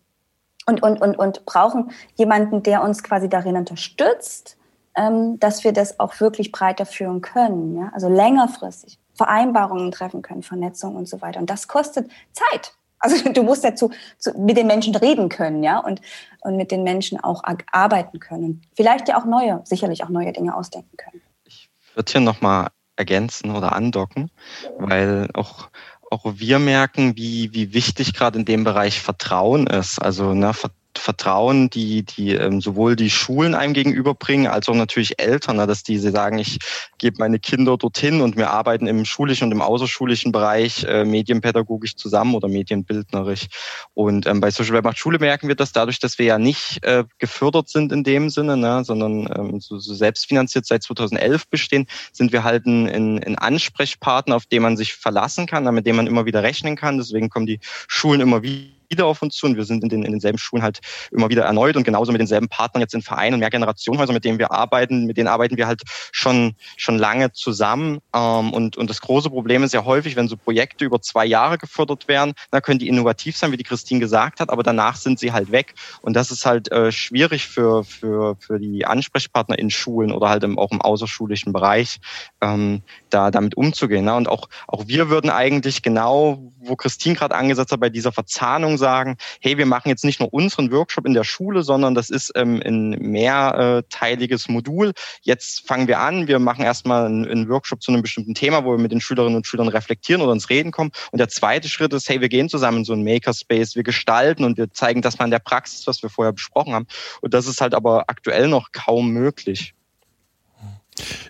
[0.66, 4.58] und, und, und, und brauchen jemanden, der uns quasi darin unterstützt,
[4.96, 7.92] ähm, dass wir das auch wirklich breiter führen können, ja?
[7.94, 8.99] also längerfristig.
[9.20, 11.42] Vereinbarungen treffen können, Vernetzung und so weiter.
[11.42, 12.74] Und das kostet Zeit.
[13.00, 16.00] Also du musst ja zu, zu, mit den Menschen reden können, ja, und,
[16.40, 18.62] und mit den Menschen auch arbeiten können.
[18.78, 21.22] Vielleicht ja auch neue, sicherlich auch neue Dinge ausdenken können.
[21.44, 24.32] Ich würde hier nochmal ergänzen oder andocken,
[24.78, 25.70] weil auch,
[26.10, 30.00] auch wir merken, wie, wie wichtig gerade in dem Bereich Vertrauen ist.
[30.00, 30.54] Also ne,
[30.98, 35.84] Vertrauen, die, die ähm, sowohl die Schulen einem gegenüberbringen, als auch natürlich Eltern, na, dass
[35.84, 36.60] diese sagen, ich
[36.98, 41.96] gebe meine Kinder dorthin und wir arbeiten im schulischen und im außerschulischen Bereich äh, medienpädagogisch
[41.96, 43.48] zusammen oder medienbildnerisch.
[43.94, 46.84] Und ähm, bei Social Web macht Schule merken wir das dadurch, dass wir ja nicht
[46.84, 51.88] äh, gefördert sind in dem Sinne, ne, sondern ähm, so, so selbstfinanziert seit 2011 bestehen,
[52.12, 55.98] sind wir halt ein, ein, ein Ansprechpartner, auf den man sich verlassen kann, mit dem
[55.98, 56.98] man immer wieder rechnen kann.
[56.98, 60.04] Deswegen kommen die Schulen immer wieder wieder auf uns zu und wir sind in, den,
[60.04, 60.80] in denselben Schulen halt
[61.12, 64.40] immer wieder erneut und genauso mit denselben Partnern jetzt in Vereinen und Mehrgenerationenhäusern, mit denen
[64.40, 65.82] wir arbeiten, mit denen arbeiten wir halt
[66.12, 68.00] schon, schon lange zusammen.
[68.14, 71.58] Ähm, und, und das große Problem ist ja häufig, wenn so Projekte über zwei Jahre
[71.58, 75.20] gefördert werden, dann können die innovativ sein, wie die Christine gesagt hat, aber danach sind
[75.20, 75.76] sie halt weg.
[76.02, 80.44] Und das ist halt äh, schwierig für, für, für die Ansprechpartner in Schulen oder halt
[80.58, 82.00] auch im außerschulischen Bereich,
[82.42, 84.06] ähm, da damit umzugehen.
[84.06, 84.16] Ne?
[84.16, 88.79] Und auch, auch wir würden eigentlich genau, wo Christine gerade angesetzt hat, bei dieser Verzahnung
[88.80, 92.32] sagen, hey, wir machen jetzt nicht nur unseren Workshop in der Schule, sondern das ist
[92.36, 94.94] ähm, ein mehrteiliges Modul.
[95.22, 98.78] Jetzt fangen wir an, wir machen erstmal einen, Workshop zu einem bestimmten Thema, wo wir
[98.78, 100.92] mit den Schülerinnen und Schülern reflektieren oder ins Reden kommen.
[101.12, 104.44] Und der zweite Schritt ist, hey, wir gehen zusammen in so einen Makerspace, wir gestalten
[104.44, 106.88] und wir zeigen das mal in der Praxis, was wir vorher besprochen haben.
[107.22, 109.74] Und das ist halt aber aktuell noch kaum möglich.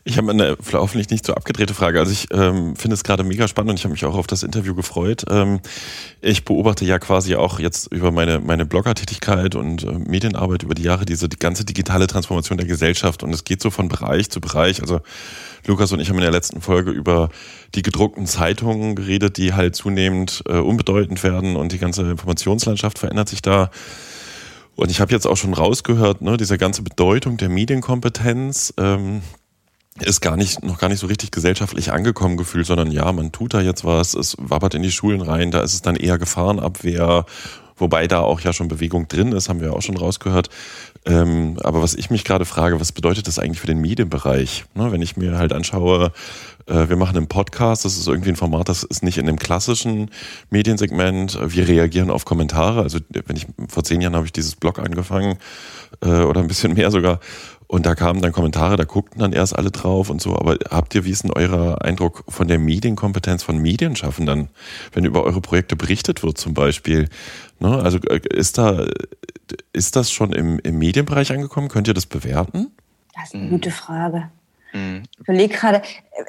[0.04, 2.00] Ich habe eine hoffentlich nicht so abgedrehte Frage.
[2.00, 4.44] Also ich ähm, finde es gerade mega spannend und ich habe mich auch auf das
[4.44, 5.26] Interview gefreut.
[5.30, 5.60] Ähm,
[6.22, 10.84] ich beobachte ja quasi auch jetzt über meine, meine Bloggertätigkeit und äh, Medienarbeit über die
[10.84, 14.42] Jahre diese die ganze digitale Transformation der Gesellschaft und es geht so von Bereich zu
[14.42, 14.82] Bereich.
[14.82, 15.02] Also
[15.66, 17.30] Lukas und ich haben in der letzten Folge über
[17.76, 23.30] die gedruckten Zeitungen geredet, die halt zunehmend äh, unbedeutend werden und die ganze Informationslandschaft verändert
[23.30, 23.70] sich da.
[24.76, 29.22] Und ich habe jetzt auch schon rausgehört, ne, diese ganze Bedeutung der Medienkompetenz, ähm,
[30.02, 33.54] ist gar nicht, noch gar nicht so richtig gesellschaftlich angekommen gefühlt, sondern ja, man tut
[33.54, 37.26] da jetzt was, es wabbert in die Schulen rein, da ist es dann eher Gefahrenabwehr,
[37.78, 40.50] wobei da auch ja schon Bewegung drin ist, haben wir auch schon rausgehört.
[41.06, 44.66] Ähm, aber was ich mich gerade frage, was bedeutet das eigentlich für den Medienbereich?
[44.76, 46.12] Ne, wenn ich mir halt anschaue,
[46.70, 50.12] wir machen einen Podcast, das ist irgendwie ein Format, das ist nicht in dem klassischen
[50.50, 51.40] Mediensegment.
[51.44, 52.82] Wir reagieren auf Kommentare.
[52.82, 55.38] Also wenn ich vor zehn Jahren habe ich dieses Blog angefangen
[56.02, 57.20] äh, oder ein bisschen mehr sogar
[57.72, 60.36] und da kamen dann Kommentare, da guckten dann erst alle drauf und so.
[60.36, 64.50] Aber habt ihr, wie ist denn euer Eindruck von der Medienkompetenz von Medienschaffenden,
[64.92, 67.10] wenn über eure Projekte berichtet wird zum Beispiel?
[67.60, 67.78] Ne?
[67.78, 68.88] Also äh, ist da,
[69.72, 71.68] ist das schon im, im Medienbereich angekommen?
[71.68, 72.72] Könnt ihr das bewerten?
[73.14, 74.32] Das ist eine gute Frage.
[74.74, 75.04] Mhm.
[75.12, 76.24] Ich überlege gerade, äh,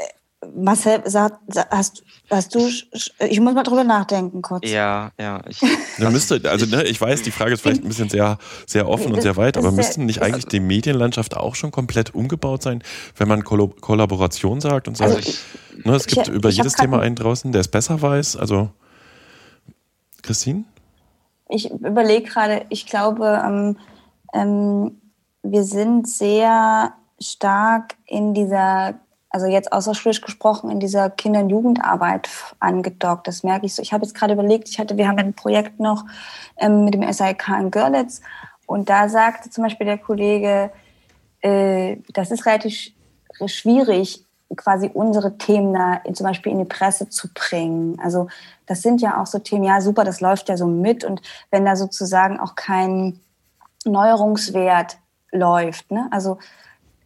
[0.55, 1.39] Marcel, sag,
[1.71, 4.71] hast, hast du, ich muss mal drüber nachdenken kurz.
[4.71, 5.43] Ja, ja.
[5.47, 5.61] Ich,
[5.99, 9.21] müsste, also ne, ich weiß, die Frage ist vielleicht ein bisschen sehr, sehr offen und
[9.21, 12.83] sehr weit, aber müssten nicht eigentlich die Medienlandschaft auch schon komplett umgebaut sein,
[13.19, 15.41] wenn man Kollaboration sagt und sagt, also ich,
[15.85, 18.71] ne, es gibt ich, über jedes Thema einen draußen, der es besser weiß, also
[20.23, 20.65] Christine?
[21.51, 23.77] Ich überlege gerade, ich glaube, ähm,
[24.33, 25.01] ähm,
[25.43, 28.95] wir sind sehr stark in dieser
[29.31, 32.29] also jetzt außerschulisch gesprochen, in dieser Kinder- und Jugendarbeit
[32.59, 33.29] angedockt.
[33.29, 33.83] Das merke ich so.
[33.83, 36.05] Ich habe jetzt gerade überlegt, ich hatte, wir haben ein Projekt noch
[36.57, 38.21] ähm, mit dem SIK in Görlitz
[38.67, 40.71] und da sagte zum Beispiel der Kollege,
[41.41, 42.93] äh, das ist relativ
[43.47, 44.27] schwierig,
[44.57, 47.99] quasi unsere Themen da zum Beispiel in die Presse zu bringen.
[48.03, 48.29] Also
[48.67, 51.65] das sind ja auch so Themen, ja super, das läuft ja so mit und wenn
[51.65, 53.21] da sozusagen auch kein
[53.85, 54.99] Neuerungswert
[55.31, 56.09] läuft, ne?
[56.11, 56.39] also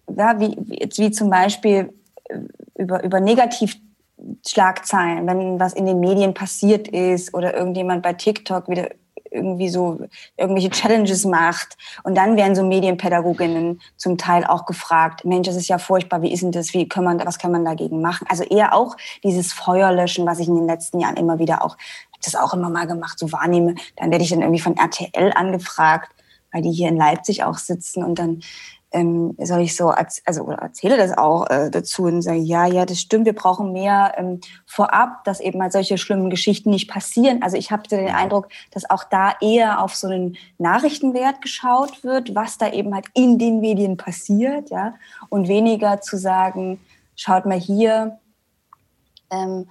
[0.09, 1.93] ja, wie, wie zum Beispiel
[2.77, 8.91] über, über Negativschlagzeilen, wenn was in den Medien passiert ist oder irgendjemand bei TikTok wieder
[9.35, 9.99] irgendwie so
[10.37, 11.77] irgendwelche Challenges macht.
[12.05, 16.33] Und dann werden so Medienpädagoginnen zum Teil auch gefragt, Mensch, das ist ja furchtbar, wie
[16.33, 18.27] ist denn das, wie kann man, was kann man dagegen machen?
[18.31, 21.77] Also eher auch dieses Feuerlöschen, was ich in den letzten Jahren immer wieder auch,
[22.25, 23.75] das auch immer mal gemacht, so wahrnehme.
[23.97, 26.11] Dann werde ich dann irgendwie von RTL angefragt,
[26.53, 28.41] weil die hier in Leipzig auch sitzen und dann
[28.95, 32.65] ähm, soll ich so, als, also oder erzähle das auch äh, dazu und sage, ja,
[32.67, 36.89] ja, das stimmt, wir brauchen mehr ähm, vorab, dass eben mal solche schlimmen Geschichten nicht
[36.89, 37.43] passieren.
[37.43, 42.37] Also ich habe den Eindruck, dass auch da eher auf so einen Nachrichtenwert geschaut wird,
[42.37, 44.95] was da eben halt in den Medien passiert, ja,
[45.29, 46.81] und weniger zu sagen,
[47.17, 48.21] schaut mal hier,
[49.31, 49.67] ähm,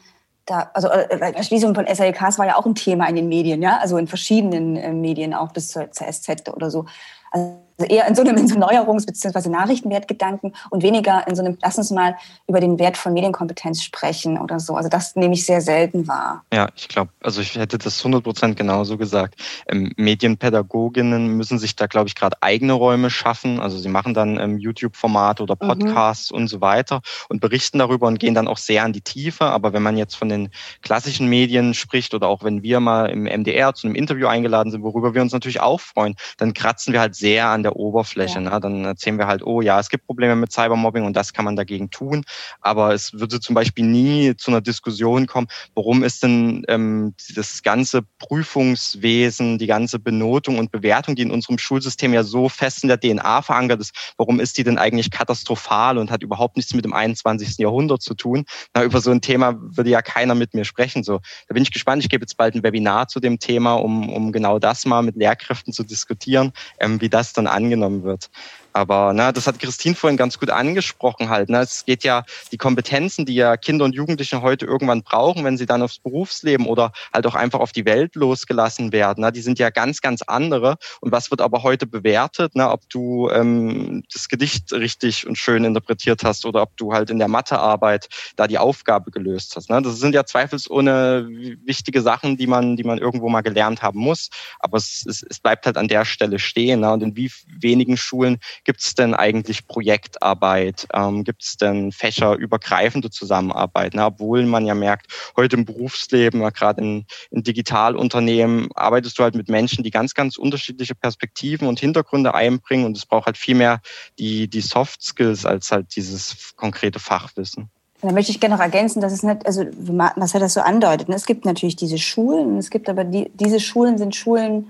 [0.45, 3.77] da, also äh, Schließung von SLKs war ja auch ein Thema in den Medien, ja,
[3.77, 6.85] also in verschiedenen äh, Medien, auch bis zur, zur SZ oder so.
[7.31, 9.49] Also eher in so einem, in so Neuerungs- bzw.
[9.49, 12.15] Nachrichtenwertgedanken und weniger in so einem, lass uns mal
[12.47, 14.75] über den Wert von Medienkompetenz sprechen oder so.
[14.75, 16.43] Also das nehme ich sehr selten wahr.
[16.53, 19.35] Ja, ich glaube, also ich hätte das 100 Prozent genauso gesagt.
[19.67, 23.59] Ähm, Medienpädagoginnen müssen sich da, glaube ich, gerade eigene Räume schaffen.
[23.59, 25.67] Also sie machen dann ähm, YouTube-Formate oder mhm.
[25.67, 26.37] Podcasts mhm.
[26.37, 29.45] und so weiter und berichten darüber und gehen dann auch sehr an die Tiefe.
[29.45, 30.49] Aber wenn man jetzt von den
[30.81, 34.83] klassischen Medien spricht oder auch wenn wir mal im MDR zu einem Interview eingeladen sind,
[34.83, 38.41] worüber wir uns natürlich auch freuen, dann kratzen wir halt sehr an der Oberfläche.
[38.41, 38.51] Ja.
[38.51, 38.59] Ne?
[38.59, 41.55] Dann erzählen wir halt, oh ja, es gibt Probleme mit Cybermobbing und das kann man
[41.55, 42.23] dagegen tun.
[42.61, 47.63] Aber es würde zum Beispiel nie zu einer Diskussion kommen, warum ist denn ähm, das
[47.63, 52.89] ganze Prüfungswesen, die ganze Benotung und Bewertung, die in unserem Schulsystem ja so fest in
[52.89, 56.85] der DNA verankert ist, warum ist die denn eigentlich katastrophal und hat überhaupt nichts mit
[56.85, 57.57] dem 21.
[57.57, 58.45] Jahrhundert zu tun?
[58.73, 61.03] Na, über so ein Thema würde ja keiner mit mir sprechen.
[61.03, 62.03] So, da bin ich gespannt.
[62.03, 65.15] Ich gebe jetzt bald ein Webinar zu dem Thema, um, um genau das mal mit
[65.15, 68.29] Lehrkräften zu diskutieren, ähm, wie das dann angenommen wird.
[68.73, 71.49] Aber ne, das hat Christine vorhin ganz gut angesprochen halt.
[71.49, 71.59] Ne?
[71.59, 75.67] Es geht ja die Kompetenzen, die ja Kinder und Jugendliche heute irgendwann brauchen, wenn sie
[75.67, 79.21] dann aufs Berufsleben oder halt auch einfach auf die Welt losgelassen werden.
[79.21, 79.31] Ne?
[79.31, 80.77] Die sind ja ganz, ganz andere.
[81.01, 82.55] Und was wird aber heute bewertet?
[82.55, 82.69] Ne?
[82.69, 87.19] Ob du ähm, das Gedicht richtig und schön interpretiert hast oder ob du halt in
[87.19, 89.69] der Mathearbeit da die Aufgabe gelöst hast.
[89.69, 89.81] Ne?
[89.83, 91.27] Das sind ja zweifelsohne
[91.63, 94.29] wichtige Sachen, die man, die man irgendwo mal gelernt haben muss.
[94.59, 96.79] Aber es, es, es bleibt halt an der Stelle stehen.
[96.79, 96.91] Ne?
[96.91, 100.87] Und in wie wenigen Schulen Gibt es denn eigentlich Projektarbeit?
[100.93, 103.93] Ähm, Gibt es denn fächerübergreifende Zusammenarbeit?
[103.93, 109.23] Na, obwohl man ja merkt, heute im Berufsleben, ja, gerade in, in Digitalunternehmen, arbeitest du
[109.23, 112.85] halt mit Menschen, die ganz, ganz unterschiedliche Perspektiven und Hintergründe einbringen.
[112.85, 113.81] Und es braucht halt viel mehr
[114.17, 117.69] die, die Soft Skills als halt dieses konkrete Fachwissen.
[118.01, 121.07] Da möchte ich gerne noch ergänzen, dass es nicht, also was hat das so andeutet.
[121.07, 121.15] Ne?
[121.15, 124.67] Es gibt natürlich diese Schulen, es gibt aber die, diese Schulen sind Schulen,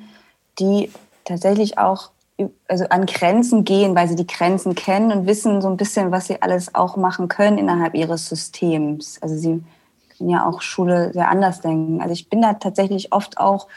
[0.59, 0.91] die
[1.25, 2.11] tatsächlich auch
[2.67, 6.27] also an Grenzen gehen, weil sie die Grenzen kennen und wissen so ein bisschen, was
[6.27, 9.19] sie alles auch machen können innerhalb ihres Systems.
[9.21, 9.63] Also sie
[10.17, 12.01] können ja auch Schule sehr anders denken.
[12.01, 13.67] Also ich bin da tatsächlich oft auch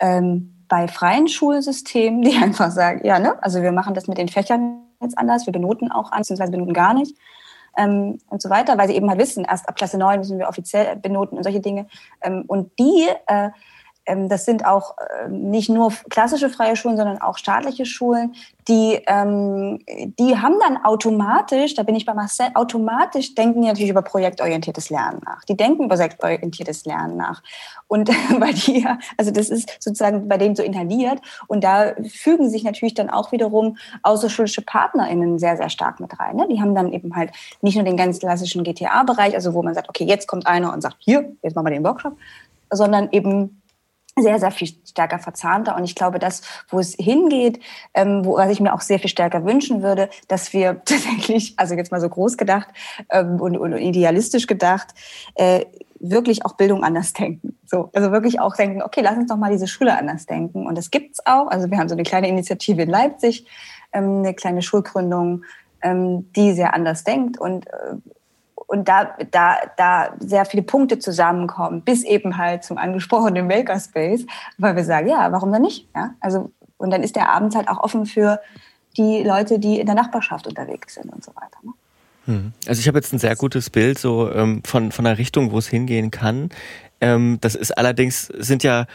[0.00, 4.28] ähm, bei freien Schulsystemen, die einfach sagen, ja, ne, also wir machen das mit den
[4.28, 7.16] Fächern jetzt anders, wir benoten auch an, beziehungsweise benoten gar nicht.
[7.76, 10.48] Ähm, und so weiter, weil sie eben halt wissen, erst ab Klasse 9 müssen wir
[10.48, 11.86] offiziell benoten und solche Dinge.
[12.22, 13.50] Ähm, und die äh,
[14.06, 18.34] ähm, das sind auch ähm, nicht nur klassische freie Schulen, sondern auch staatliche Schulen,
[18.68, 19.78] die, ähm,
[20.18, 24.88] die haben dann automatisch, da bin ich bei Marcel, automatisch denken die natürlich über projektorientiertes
[24.88, 25.44] Lernen nach.
[25.44, 27.42] Die denken über projektorientiertes Lernen nach.
[27.88, 31.20] Und bei dir, also das ist sozusagen bei denen so inhaliert.
[31.46, 36.36] Und da fügen sich natürlich dann auch wiederum außerschulische PartnerInnen sehr, sehr stark mit rein.
[36.36, 36.48] Ne?
[36.50, 39.90] Die haben dann eben halt nicht nur den ganz klassischen GTA-Bereich, also wo man sagt,
[39.90, 42.16] okay, jetzt kommt einer und sagt, hier, jetzt machen wir den Workshop,
[42.70, 43.60] sondern eben
[44.16, 45.76] sehr, sehr viel stärker verzahnter.
[45.76, 47.60] Und ich glaube, das, wo es hingeht,
[47.94, 51.74] ähm, wo was ich mir auch sehr viel stärker wünschen würde, dass wir tatsächlich, also
[51.74, 52.68] jetzt mal so groß gedacht
[53.10, 54.88] ähm, und, und idealistisch gedacht,
[55.34, 55.64] äh,
[55.98, 57.56] wirklich auch Bildung anders denken.
[57.64, 60.66] So, also wirklich auch denken, okay, lass uns doch mal diese Schule anders denken.
[60.66, 61.48] Und das gibt's auch.
[61.48, 63.46] Also wir haben so eine kleine Initiative in Leipzig,
[63.92, 65.44] ähm, eine kleine Schulgründung,
[65.82, 67.96] ähm, die sehr anders denkt und äh,
[68.66, 74.26] und da, da, da sehr viele Punkte zusammenkommen, bis eben halt zum angesprochenen Makerspace,
[74.58, 75.88] weil wir sagen, ja, warum denn nicht?
[75.94, 78.40] Ja, also, und dann ist der Abend halt auch offen für
[78.96, 81.58] die Leute, die in der Nachbarschaft unterwegs sind und so weiter.
[81.62, 81.72] Ne?
[82.26, 82.52] Hm.
[82.66, 85.58] Also ich habe jetzt ein sehr gutes Bild so ähm, von, von der Richtung, wo
[85.58, 86.50] es hingehen kann.
[87.00, 88.86] Ähm, das ist allerdings, sind ja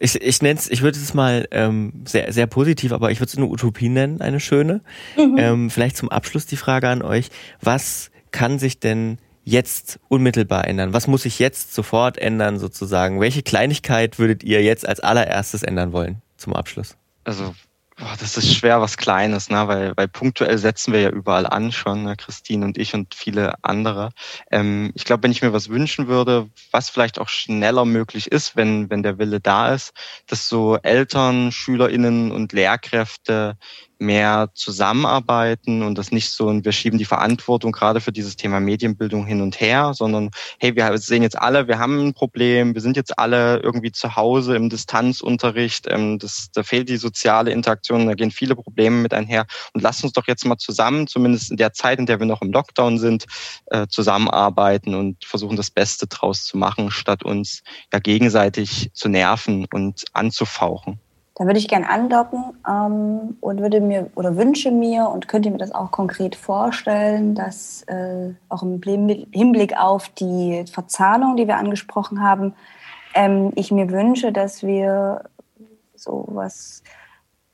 [0.00, 3.30] ich, ich nenne es, ich würde es mal ähm, sehr, sehr positiv, aber ich würde
[3.30, 4.80] es eine Utopie nennen, eine schöne.
[5.16, 5.36] Mhm.
[5.38, 7.30] Ähm, vielleicht zum Abschluss die Frage an euch.
[7.60, 10.92] Was kann sich denn jetzt unmittelbar ändern?
[10.92, 13.20] Was muss sich jetzt sofort ändern sozusagen?
[13.20, 16.96] Welche Kleinigkeit würdet ihr jetzt als allererstes ändern wollen zum Abschluss?
[17.24, 17.54] Also
[17.98, 19.66] Boah, das ist schwer, was Kleines, ne?
[19.66, 22.14] weil, weil punktuell setzen wir ja überall an schon, ne?
[22.14, 24.10] Christine und ich und viele andere.
[24.52, 28.54] Ähm, ich glaube, wenn ich mir was wünschen würde, was vielleicht auch schneller möglich ist,
[28.54, 29.94] wenn, wenn der Wille da ist,
[30.28, 33.56] dass so Eltern, SchülerInnen und Lehrkräfte
[33.98, 38.60] mehr zusammenarbeiten und das nicht so, und wir schieben die Verantwortung gerade für dieses Thema
[38.60, 42.80] Medienbildung hin und her, sondern hey, wir sehen jetzt alle, wir haben ein Problem, wir
[42.80, 48.06] sind jetzt alle irgendwie zu Hause im Distanzunterricht, ähm, das, da fehlt die soziale Interaktion,
[48.06, 51.56] da gehen viele Probleme mit einher und lasst uns doch jetzt mal zusammen, zumindest in
[51.56, 53.26] der Zeit, in der wir noch im Lockdown sind,
[53.66, 59.66] äh, zusammenarbeiten und versuchen das Beste draus zu machen, statt uns ja gegenseitig zu nerven
[59.72, 61.00] und anzufauchen.
[61.38, 65.58] Da würde ich gerne andocken ähm, und würde mir oder wünsche mir und könnte mir
[65.58, 72.20] das auch konkret vorstellen, dass äh, auch im Hinblick auf die Verzahnung, die wir angesprochen
[72.22, 72.54] haben,
[73.14, 75.22] ähm, ich mir wünsche, dass wir
[75.94, 76.82] sowas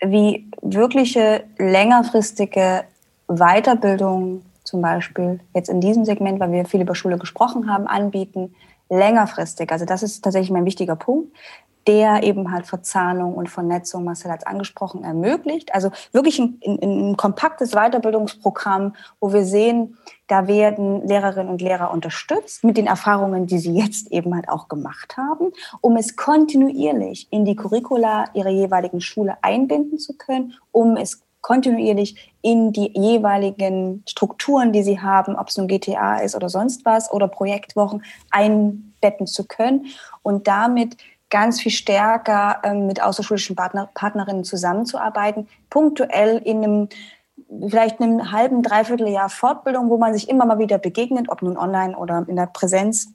[0.00, 2.84] wie wirkliche längerfristige
[3.28, 8.54] Weiterbildung zum Beispiel jetzt in diesem Segment, weil wir viel über Schule gesprochen haben, anbieten,
[8.88, 9.70] längerfristig.
[9.72, 11.34] Also das ist tatsächlich mein wichtiger Punkt,
[11.86, 15.74] der eben halt Verzahnung und Vernetzung, Marcel hat es angesprochen, ermöglicht.
[15.74, 21.90] Also wirklich ein, ein, ein kompaktes Weiterbildungsprogramm, wo wir sehen, da werden Lehrerinnen und Lehrer
[21.90, 27.28] unterstützt mit den Erfahrungen, die sie jetzt eben halt auch gemacht haben, um es kontinuierlich
[27.30, 34.04] in die Curricula ihrer jeweiligen Schule einbinden zu können, um es kontinuierlich in die jeweiligen
[34.06, 39.26] Strukturen, die sie haben, ob es nun GTA ist oder sonst was oder Projektwochen, einbetten
[39.26, 39.86] zu können
[40.22, 40.98] und damit
[41.30, 46.88] ganz viel stärker ähm, mit außerschulischen Partner, Partnerinnen zusammenzuarbeiten, punktuell in einem
[47.66, 51.56] vielleicht einem halben, dreiviertel Jahr Fortbildung, wo man sich immer mal wieder begegnet, ob nun
[51.56, 53.08] online oder in der Präsenz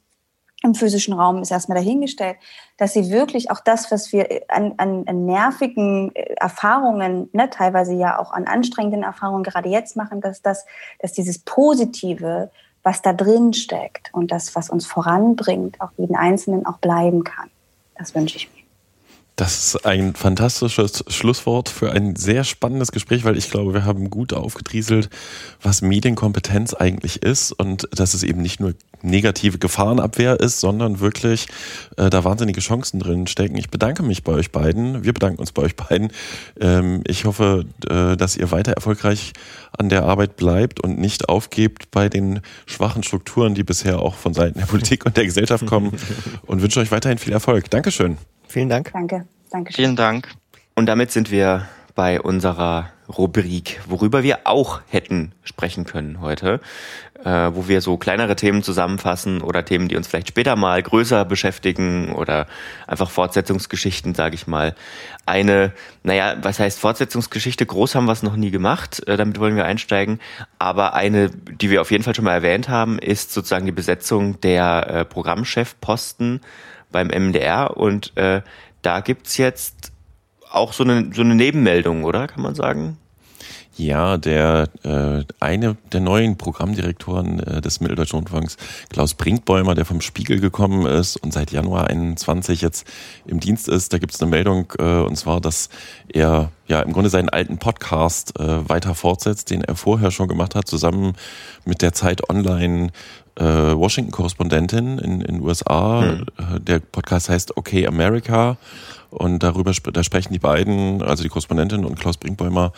[0.61, 2.37] im physischen Raum ist erstmal dahingestellt,
[2.77, 7.93] dass sie wirklich auch das, was wir an, an, an nervigen äh, Erfahrungen, ne, teilweise
[7.93, 10.65] ja auch an anstrengenden Erfahrungen gerade jetzt machen, dass das,
[10.99, 12.51] dass dieses Positive,
[12.83, 17.49] was da drin steckt und das, was uns voranbringt, auch jeden Einzelnen auch bleiben kann.
[17.97, 18.58] Das wünsche ich mir.
[19.39, 24.09] Das ist ein fantastisches Schlusswort für ein sehr spannendes Gespräch, weil ich glaube, wir haben
[24.09, 25.09] gut aufgedrieselt,
[25.61, 31.47] was Medienkompetenz eigentlich ist und dass es eben nicht nur negative Gefahrenabwehr ist, sondern wirklich
[31.95, 33.55] äh, da wahnsinnige Chancen drin stecken.
[33.55, 35.05] Ich bedanke mich bei euch beiden.
[35.05, 36.11] Wir bedanken uns bei euch beiden.
[36.59, 39.31] Ähm, ich hoffe, äh, dass ihr weiter erfolgreich
[39.77, 44.33] an der Arbeit bleibt und nicht aufgebt bei den schwachen Strukturen, die bisher auch von
[44.33, 45.93] Seiten der Politik und der Gesellschaft kommen
[46.45, 47.69] und wünsche euch weiterhin viel Erfolg.
[47.69, 48.17] Dankeschön.
[48.49, 48.91] Vielen Dank.
[48.91, 49.25] Danke.
[49.51, 49.73] Danke.
[49.73, 50.27] Vielen Dank.
[50.75, 56.61] Und damit sind wir bei unserer Rubrik, worüber wir auch hätten sprechen können heute,
[57.23, 61.25] äh, wo wir so kleinere Themen zusammenfassen oder Themen, die uns vielleicht später mal größer
[61.25, 62.47] beschäftigen oder
[62.87, 64.75] einfach Fortsetzungsgeschichten, sage ich mal.
[65.25, 65.73] Eine,
[66.03, 67.65] naja, was heißt Fortsetzungsgeschichte?
[67.65, 70.19] Groß haben wir es noch nie gemacht, äh, damit wollen wir einsteigen.
[70.59, 74.39] Aber eine, die wir auf jeden Fall schon mal erwähnt haben, ist sozusagen die Besetzung
[74.41, 76.41] der äh, Programmchefposten
[76.91, 78.41] beim MDR und äh,
[78.81, 79.91] da gibt's jetzt
[80.51, 82.27] auch so eine, so eine Nebenmeldung, oder?
[82.27, 82.97] Kann man sagen?
[83.79, 88.57] Ja, der äh, eine der neuen Programmdirektoren äh, des Mitteldeutschen Rundfunks,
[88.89, 92.85] Klaus Brinkbäumer, der vom Spiegel gekommen ist und seit Januar 21 jetzt
[93.25, 95.69] im Dienst ist, da gibt es eine Meldung äh, und zwar, dass
[96.09, 100.55] er ja im Grunde seinen alten Podcast äh, weiter fortsetzt, den er vorher schon gemacht
[100.55, 101.13] hat, zusammen
[101.63, 102.91] mit der Zeit Online
[103.43, 106.01] Washington-Korrespondentin in den USA.
[106.01, 106.25] Hm.
[106.37, 108.57] Äh, der Podcast heißt Okay America
[109.09, 112.73] und darüber da sprechen die beiden, also die Korrespondentin und Klaus Brinkbäumer,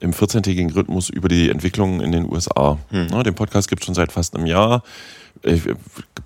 [0.00, 2.78] im 14-tägigen Rhythmus über die Entwicklung in den USA.
[2.90, 3.08] Hm.
[3.10, 4.82] Ja, den Podcast gibt es schon seit fast einem Jahr.
[5.42, 5.62] Ich,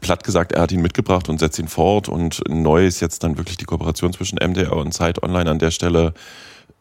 [0.00, 3.36] platt gesagt, er hat ihn mitgebracht und setzt ihn fort und neu ist jetzt dann
[3.36, 6.14] wirklich die Kooperation zwischen MDR und Zeit Online an der Stelle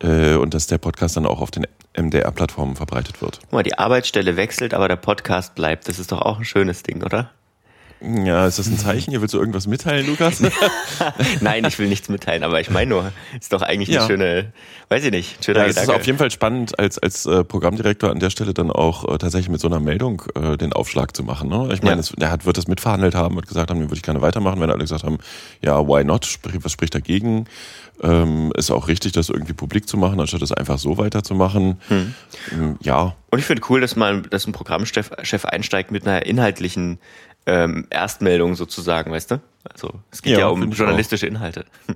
[0.02, 1.66] äh, und dass der Podcast dann auch auf den
[1.97, 3.39] MDR-Plattformen verbreitet wird.
[3.41, 5.88] Guck mal, die Arbeitsstelle wechselt, aber der Podcast bleibt.
[5.88, 7.32] Das ist doch auch ein schönes Ding, oder?
[8.02, 9.12] Ja, ist das ein Zeichen?
[9.12, 10.41] Hier willst du irgendwas mitteilen, Lukas?
[11.41, 14.08] Nein, ich will nichts mitteilen, aber ich meine nur, ist doch eigentlich eine ja.
[14.08, 14.54] schöne,
[14.89, 15.88] weiß ich nicht, schöner ja, Gedanke.
[15.88, 19.08] Es ist auf jeden Fall spannend, als, als äh, Programmdirektor an der Stelle dann auch
[19.08, 21.49] äh, tatsächlich mit so einer Meldung äh, den Aufschlag zu machen.
[21.49, 21.70] Ne?
[21.74, 22.08] Ich meine, ja.
[22.20, 24.72] er hat, wird das mitverhandelt haben, wird gesagt haben, den würde ich gerne weitermachen, wenn
[24.72, 25.20] alle gesagt haben,
[25.62, 26.28] ja, why not?
[26.64, 27.45] Was spricht dagegen?
[28.02, 31.80] Ähm, ist auch richtig, das irgendwie publik zu machen, anstatt das einfach so weiterzumachen.
[31.88, 32.16] Hm.
[32.52, 33.16] Ähm, ja.
[33.30, 36.97] Und ich finde cool, dass mal, dass ein Programmchef Chef einsteigt mit einer inhaltlichen
[37.46, 39.42] ähm, Erstmeldung sozusagen, weißt du?
[39.64, 41.66] Also es geht ja, ja um journalistische Inhalte.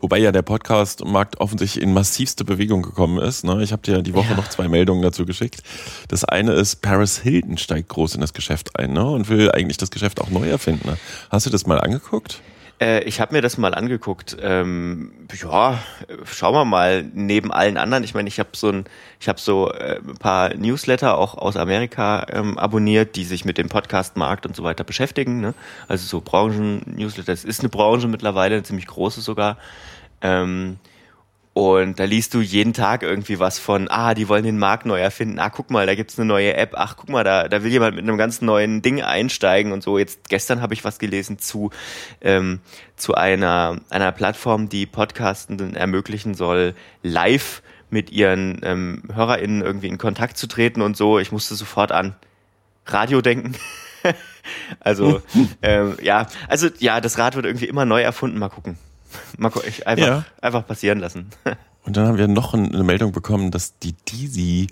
[0.00, 3.44] Wobei ja der Podcast-Markt offensichtlich in massivste Bewegung gekommen ist.
[3.44, 3.62] Ne?
[3.64, 4.36] Ich habe dir die Woche ja.
[4.36, 5.62] noch zwei Meldungen dazu geschickt.
[6.06, 9.04] Das eine ist, Paris Hilton steigt groß in das Geschäft ein ne?
[9.04, 10.88] und will eigentlich das Geschäft auch neu erfinden.
[10.88, 10.98] Ne?
[11.30, 12.40] Hast du das mal angeguckt?
[12.80, 14.36] Äh, ich habe mir das mal angeguckt.
[14.40, 15.82] Ähm, ja,
[16.24, 18.04] schauen wir mal neben allen anderen.
[18.04, 18.84] Ich meine, ich habe so ein,
[19.20, 23.58] ich habe so äh, ein paar Newsletter auch aus Amerika ähm, abonniert, die sich mit
[23.58, 25.40] dem Podcast-Markt und so weiter beschäftigen.
[25.40, 25.54] Ne?
[25.88, 27.32] Also so Branchen-Newsletter.
[27.32, 29.58] Es ist eine Branche mittlerweile, eine ziemlich große sogar.
[30.20, 30.78] Ähm,
[31.58, 35.00] und da liest du jeden Tag irgendwie was von, ah, die wollen den Markt neu
[35.00, 37.72] erfinden, ah, guck mal, da gibt's eine neue App, ach, guck mal, da, da will
[37.72, 39.98] jemand mit einem ganz neuen Ding einsteigen und so.
[39.98, 41.72] Jetzt gestern habe ich was gelesen zu,
[42.20, 42.60] ähm,
[42.94, 49.98] zu einer, einer Plattform, die Podcastenden ermöglichen soll, live mit ihren ähm, HörerInnen irgendwie in
[49.98, 51.18] Kontakt zu treten und so.
[51.18, 52.14] Ich musste sofort an
[52.86, 53.56] Radio denken.
[54.78, 55.22] also,
[55.62, 58.38] ähm, ja, also ja, das Rad wird irgendwie immer neu erfunden.
[58.38, 58.78] Mal gucken.
[59.38, 60.24] Mal ich einfach, ja.
[60.40, 61.30] einfach passieren lassen.
[61.84, 64.66] Und dann haben wir noch eine Meldung bekommen, dass die Disi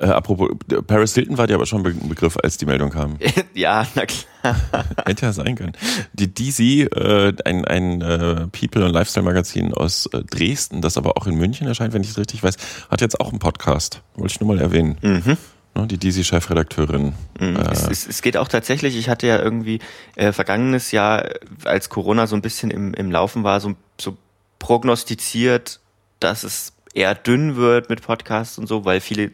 [0.00, 0.50] Äh, apropos,
[0.86, 3.18] Paris Hilton war dir aber schon ein Begriff, als die Meldung kam.
[3.54, 4.56] ja, na klar.
[5.04, 5.72] Hätte ja sein können.
[6.14, 11.26] Die DC, äh, ein, ein äh, People- und Lifestyle-Magazin aus äh, Dresden, das aber auch
[11.26, 12.56] in München erscheint, wenn ich es richtig weiß,
[12.88, 14.00] hat jetzt auch einen Podcast.
[14.14, 14.96] Wollte ich nur mal erwähnen.
[15.02, 15.36] Mhm.
[15.80, 17.14] Ne, die DC-Chefredakteurin.
[17.38, 17.56] Mhm.
[17.56, 19.80] Äh, Es, es, es geht auch tatsächlich, ich hatte ja irgendwie
[20.16, 21.28] äh, vergangenes Jahr,
[21.64, 24.16] als Corona so ein bisschen im, im Laufen war, so, so
[24.58, 25.80] prognostiziert,
[26.20, 29.30] dass es eher dünn wird mit Podcasts und so, weil viele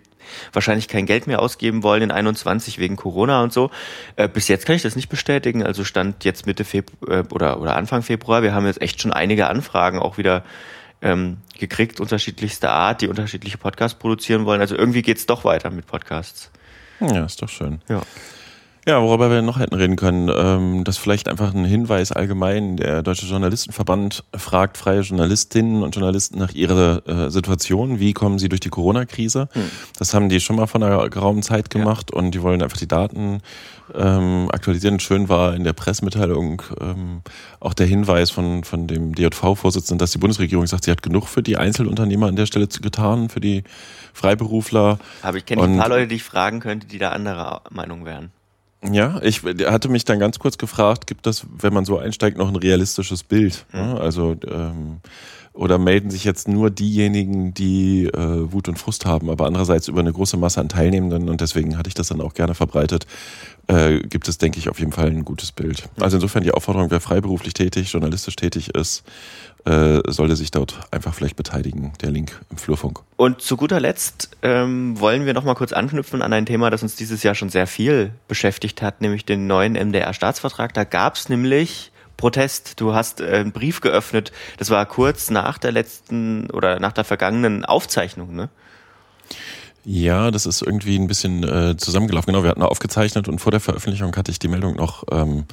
[0.53, 3.70] wahrscheinlich kein Geld mehr ausgeben wollen in 21 wegen Corona und so.
[4.16, 5.62] Äh, bis jetzt kann ich das nicht bestätigen.
[5.62, 8.42] Also stand jetzt Mitte Februar äh, oder, oder Anfang Februar.
[8.42, 10.44] Wir haben jetzt echt schon einige Anfragen auch wieder
[11.03, 14.61] ähm, gekriegt, unterschiedlichster Art, die unterschiedliche Podcasts produzieren wollen.
[14.61, 16.51] Also irgendwie geht's doch weiter mit Podcasts.
[17.01, 17.80] ja, ist doch schön.
[17.88, 18.03] Ja.
[18.89, 22.76] Ja, worüber wir noch hätten reden können, ähm, das vielleicht einfach ein Hinweis allgemein.
[22.76, 27.99] Der Deutsche Journalistenverband fragt freie Journalistinnen und Journalisten nach ihrer äh, Situation.
[27.99, 29.49] Wie kommen sie durch die Corona-Krise?
[29.51, 29.70] Hm.
[29.99, 32.87] Das haben die schon mal vor einer geraumen Zeit gemacht und die wollen einfach die
[32.87, 33.41] Daten
[33.93, 35.01] ähm, aktualisieren.
[35.01, 37.22] Schön war in der Pressemitteilung ähm,
[37.59, 41.43] auch der Hinweis von, von dem DJV-Vorsitzenden, dass die Bundesregierung sagt, sie hat genug für
[41.43, 43.64] die Einzelunternehmer an der Stelle getan, für die
[44.14, 45.01] Freiberufler.
[45.22, 48.30] Aber ich kenne ein paar Leute, die ich fragen könnte, die da anderer Meinung wären.
[48.93, 52.49] Ja, ich hatte mich dann ganz kurz gefragt, gibt das, wenn man so einsteigt, noch
[52.49, 53.66] ein realistisches Bild?
[53.72, 54.01] Ne?
[54.01, 55.01] Also ähm,
[55.57, 60.00] oder melden sich jetzt nur diejenigen, die äh, Wut und Frust haben, aber andererseits über
[60.00, 63.07] eine große Masse an Teilnehmenden und deswegen hatte ich das dann auch gerne verbreitet,
[63.68, 65.88] äh, gibt es, denke ich, auf jeden Fall ein gutes Bild.
[65.98, 69.02] Also insofern die Aufforderung, wer freiberuflich tätig, journalistisch tätig ist,
[69.64, 71.92] äh, sollte sich dort einfach vielleicht beteiligen.
[72.00, 73.00] Der Link im Flurfunk.
[73.16, 76.82] Und zu guter Letzt ähm, wollen wir noch mal kurz anknüpfen an ein Thema, das
[76.82, 80.72] uns dieses Jahr schon sehr viel beschäftigt hat, nämlich den neuen MDR-Staatsvertrag.
[80.72, 82.80] Da gab es nämlich Protest.
[82.80, 84.32] Du hast äh, einen Brief geöffnet.
[84.58, 88.48] Das war kurz nach der letzten oder nach der vergangenen Aufzeichnung, ne?
[89.84, 92.32] Ja, das ist irgendwie ein bisschen äh, zusammengelaufen.
[92.32, 95.44] Genau, wir hatten aufgezeichnet und vor der Veröffentlichung hatte ich die Meldung noch ähm,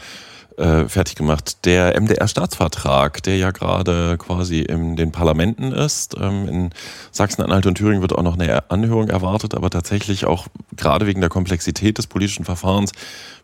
[0.58, 1.66] äh, fertig gemacht.
[1.66, 6.16] Der MDR-Staatsvertrag, der ja gerade quasi in den Parlamenten ist.
[6.20, 6.70] Ähm, in
[7.12, 11.30] Sachsen-Anhalt und Thüringen wird auch noch eine Anhörung erwartet, aber tatsächlich auch gerade wegen der
[11.30, 12.92] Komplexität des politischen Verfahrens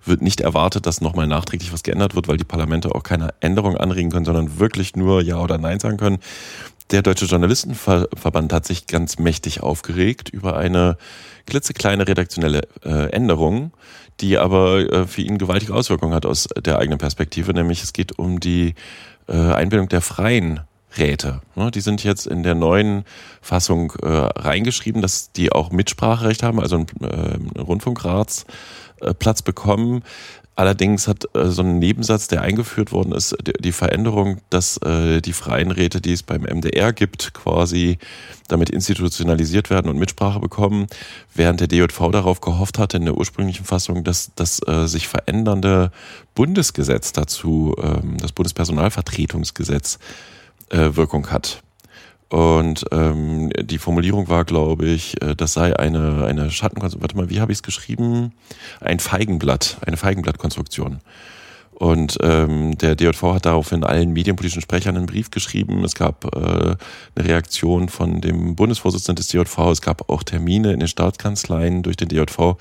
[0.06, 3.78] wird nicht erwartet, dass nochmal nachträglich was geändert wird, weil die Parlamente auch keine Änderung
[3.78, 6.20] anregen können, sondern wirklich nur Ja oder Nein sagen können.
[6.92, 10.98] Der Deutsche Journalistenverband hat sich ganz mächtig aufgeregt über eine
[11.46, 13.72] klitzekleine redaktionelle äh, Änderung,
[14.22, 18.18] die aber äh, für ihn gewaltige Auswirkungen hat aus der eigenen Perspektive, nämlich es geht
[18.20, 18.76] um die
[19.28, 20.62] äh, Einbindung der freien
[20.98, 21.42] Räte.
[21.56, 23.06] Ne, Die sind jetzt in der neuen
[23.42, 28.46] Fassung äh, reingeschrieben, dass die auch Mitspracherecht haben, also einen, äh, einen Rundfunkrats
[29.46, 30.04] bekommen.
[30.60, 35.22] Allerdings hat äh, so ein Nebensatz, der eingeführt worden ist, die, die Veränderung, dass äh,
[35.22, 37.98] die freien Räte, die es beim MDR gibt, quasi
[38.50, 40.88] damit institutionalisiert werden und Mitsprache bekommen,
[41.34, 45.94] während der DJV darauf gehofft hatte in der ursprünglichen Fassung, dass das äh, sich verändernde
[46.36, 49.98] Bundesgesetz dazu, ähm, das Bundespersonalvertretungsgesetz,
[50.72, 51.64] äh, Wirkung hat.
[52.30, 57.02] Und ähm, die Formulierung war, glaube ich, äh, das sei eine, eine Schattenkonstruktion.
[57.02, 58.34] Warte mal, wie habe ich es geschrieben?
[58.80, 61.00] Ein Feigenblatt, eine Feigenblattkonstruktion.
[61.80, 65.84] Und ähm, der DJV hat daraufhin allen medienpolitischen Sprechern einen Brief geschrieben.
[65.86, 66.78] Es gab äh, eine
[67.18, 69.58] Reaktion von dem Bundesvorsitzenden des DJV.
[69.72, 72.58] Es gab auch Termine in den Staatskanzleien durch den DJV.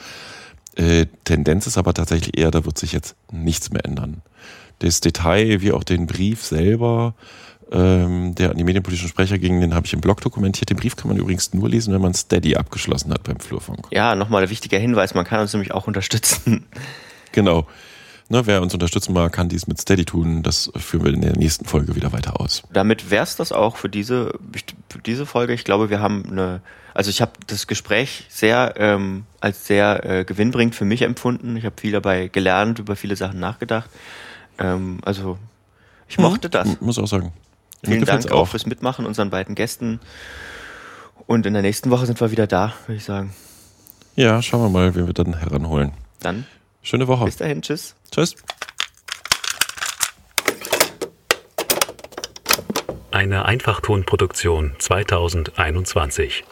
[0.77, 4.23] Äh, Tendenz ist aber tatsächlich eher, da wird sich jetzt nichts mehr ändern.
[4.79, 7.15] Das Detail, wie auch den Brief selber,
[7.71, 10.71] ähm, der an die medienpolitischen Sprecher ging, den habe ich im Blog dokumentiert.
[10.71, 13.87] Den Brief kann man übrigens nur lesen, wenn man Steady abgeschlossen hat beim Flurfunk.
[13.91, 16.67] Ja, nochmal ein wichtiger Hinweis, man kann uns nämlich auch unterstützen.
[17.33, 17.67] Genau.
[18.31, 20.43] Ne, wer uns unterstützen mag, kann dies mit Steady tun.
[20.43, 22.63] Das führen wir in der nächsten Folge wieder weiter aus.
[22.73, 24.33] Damit wär's das auch für diese,
[24.89, 25.53] für diese Folge.
[25.53, 26.63] Ich glaube, wir haben eine,
[26.95, 31.57] also ich habe das Gespräch sehr ähm, als sehr äh, gewinnbringend für mich empfunden.
[31.57, 33.89] Ich habe viel dabei gelernt, über viele Sachen nachgedacht.
[34.59, 35.39] Ähm, also
[36.09, 36.81] ich mochte das.
[36.81, 37.33] Muss auch sagen.
[37.85, 40.01] Vielen Dank auch fürs Mitmachen, unseren beiden Gästen.
[41.27, 43.35] Und in der nächsten Woche sind wir wieder da, würde ich sagen.
[44.17, 45.93] Ja, schauen wir mal, wen wir dann heranholen.
[46.21, 46.47] Dann
[46.83, 47.27] Schöne Woche.
[47.27, 47.95] bis dahin, tschüss.
[48.11, 48.35] Tschüss.
[53.11, 56.45] Eine Einfachtonproduktion 2021.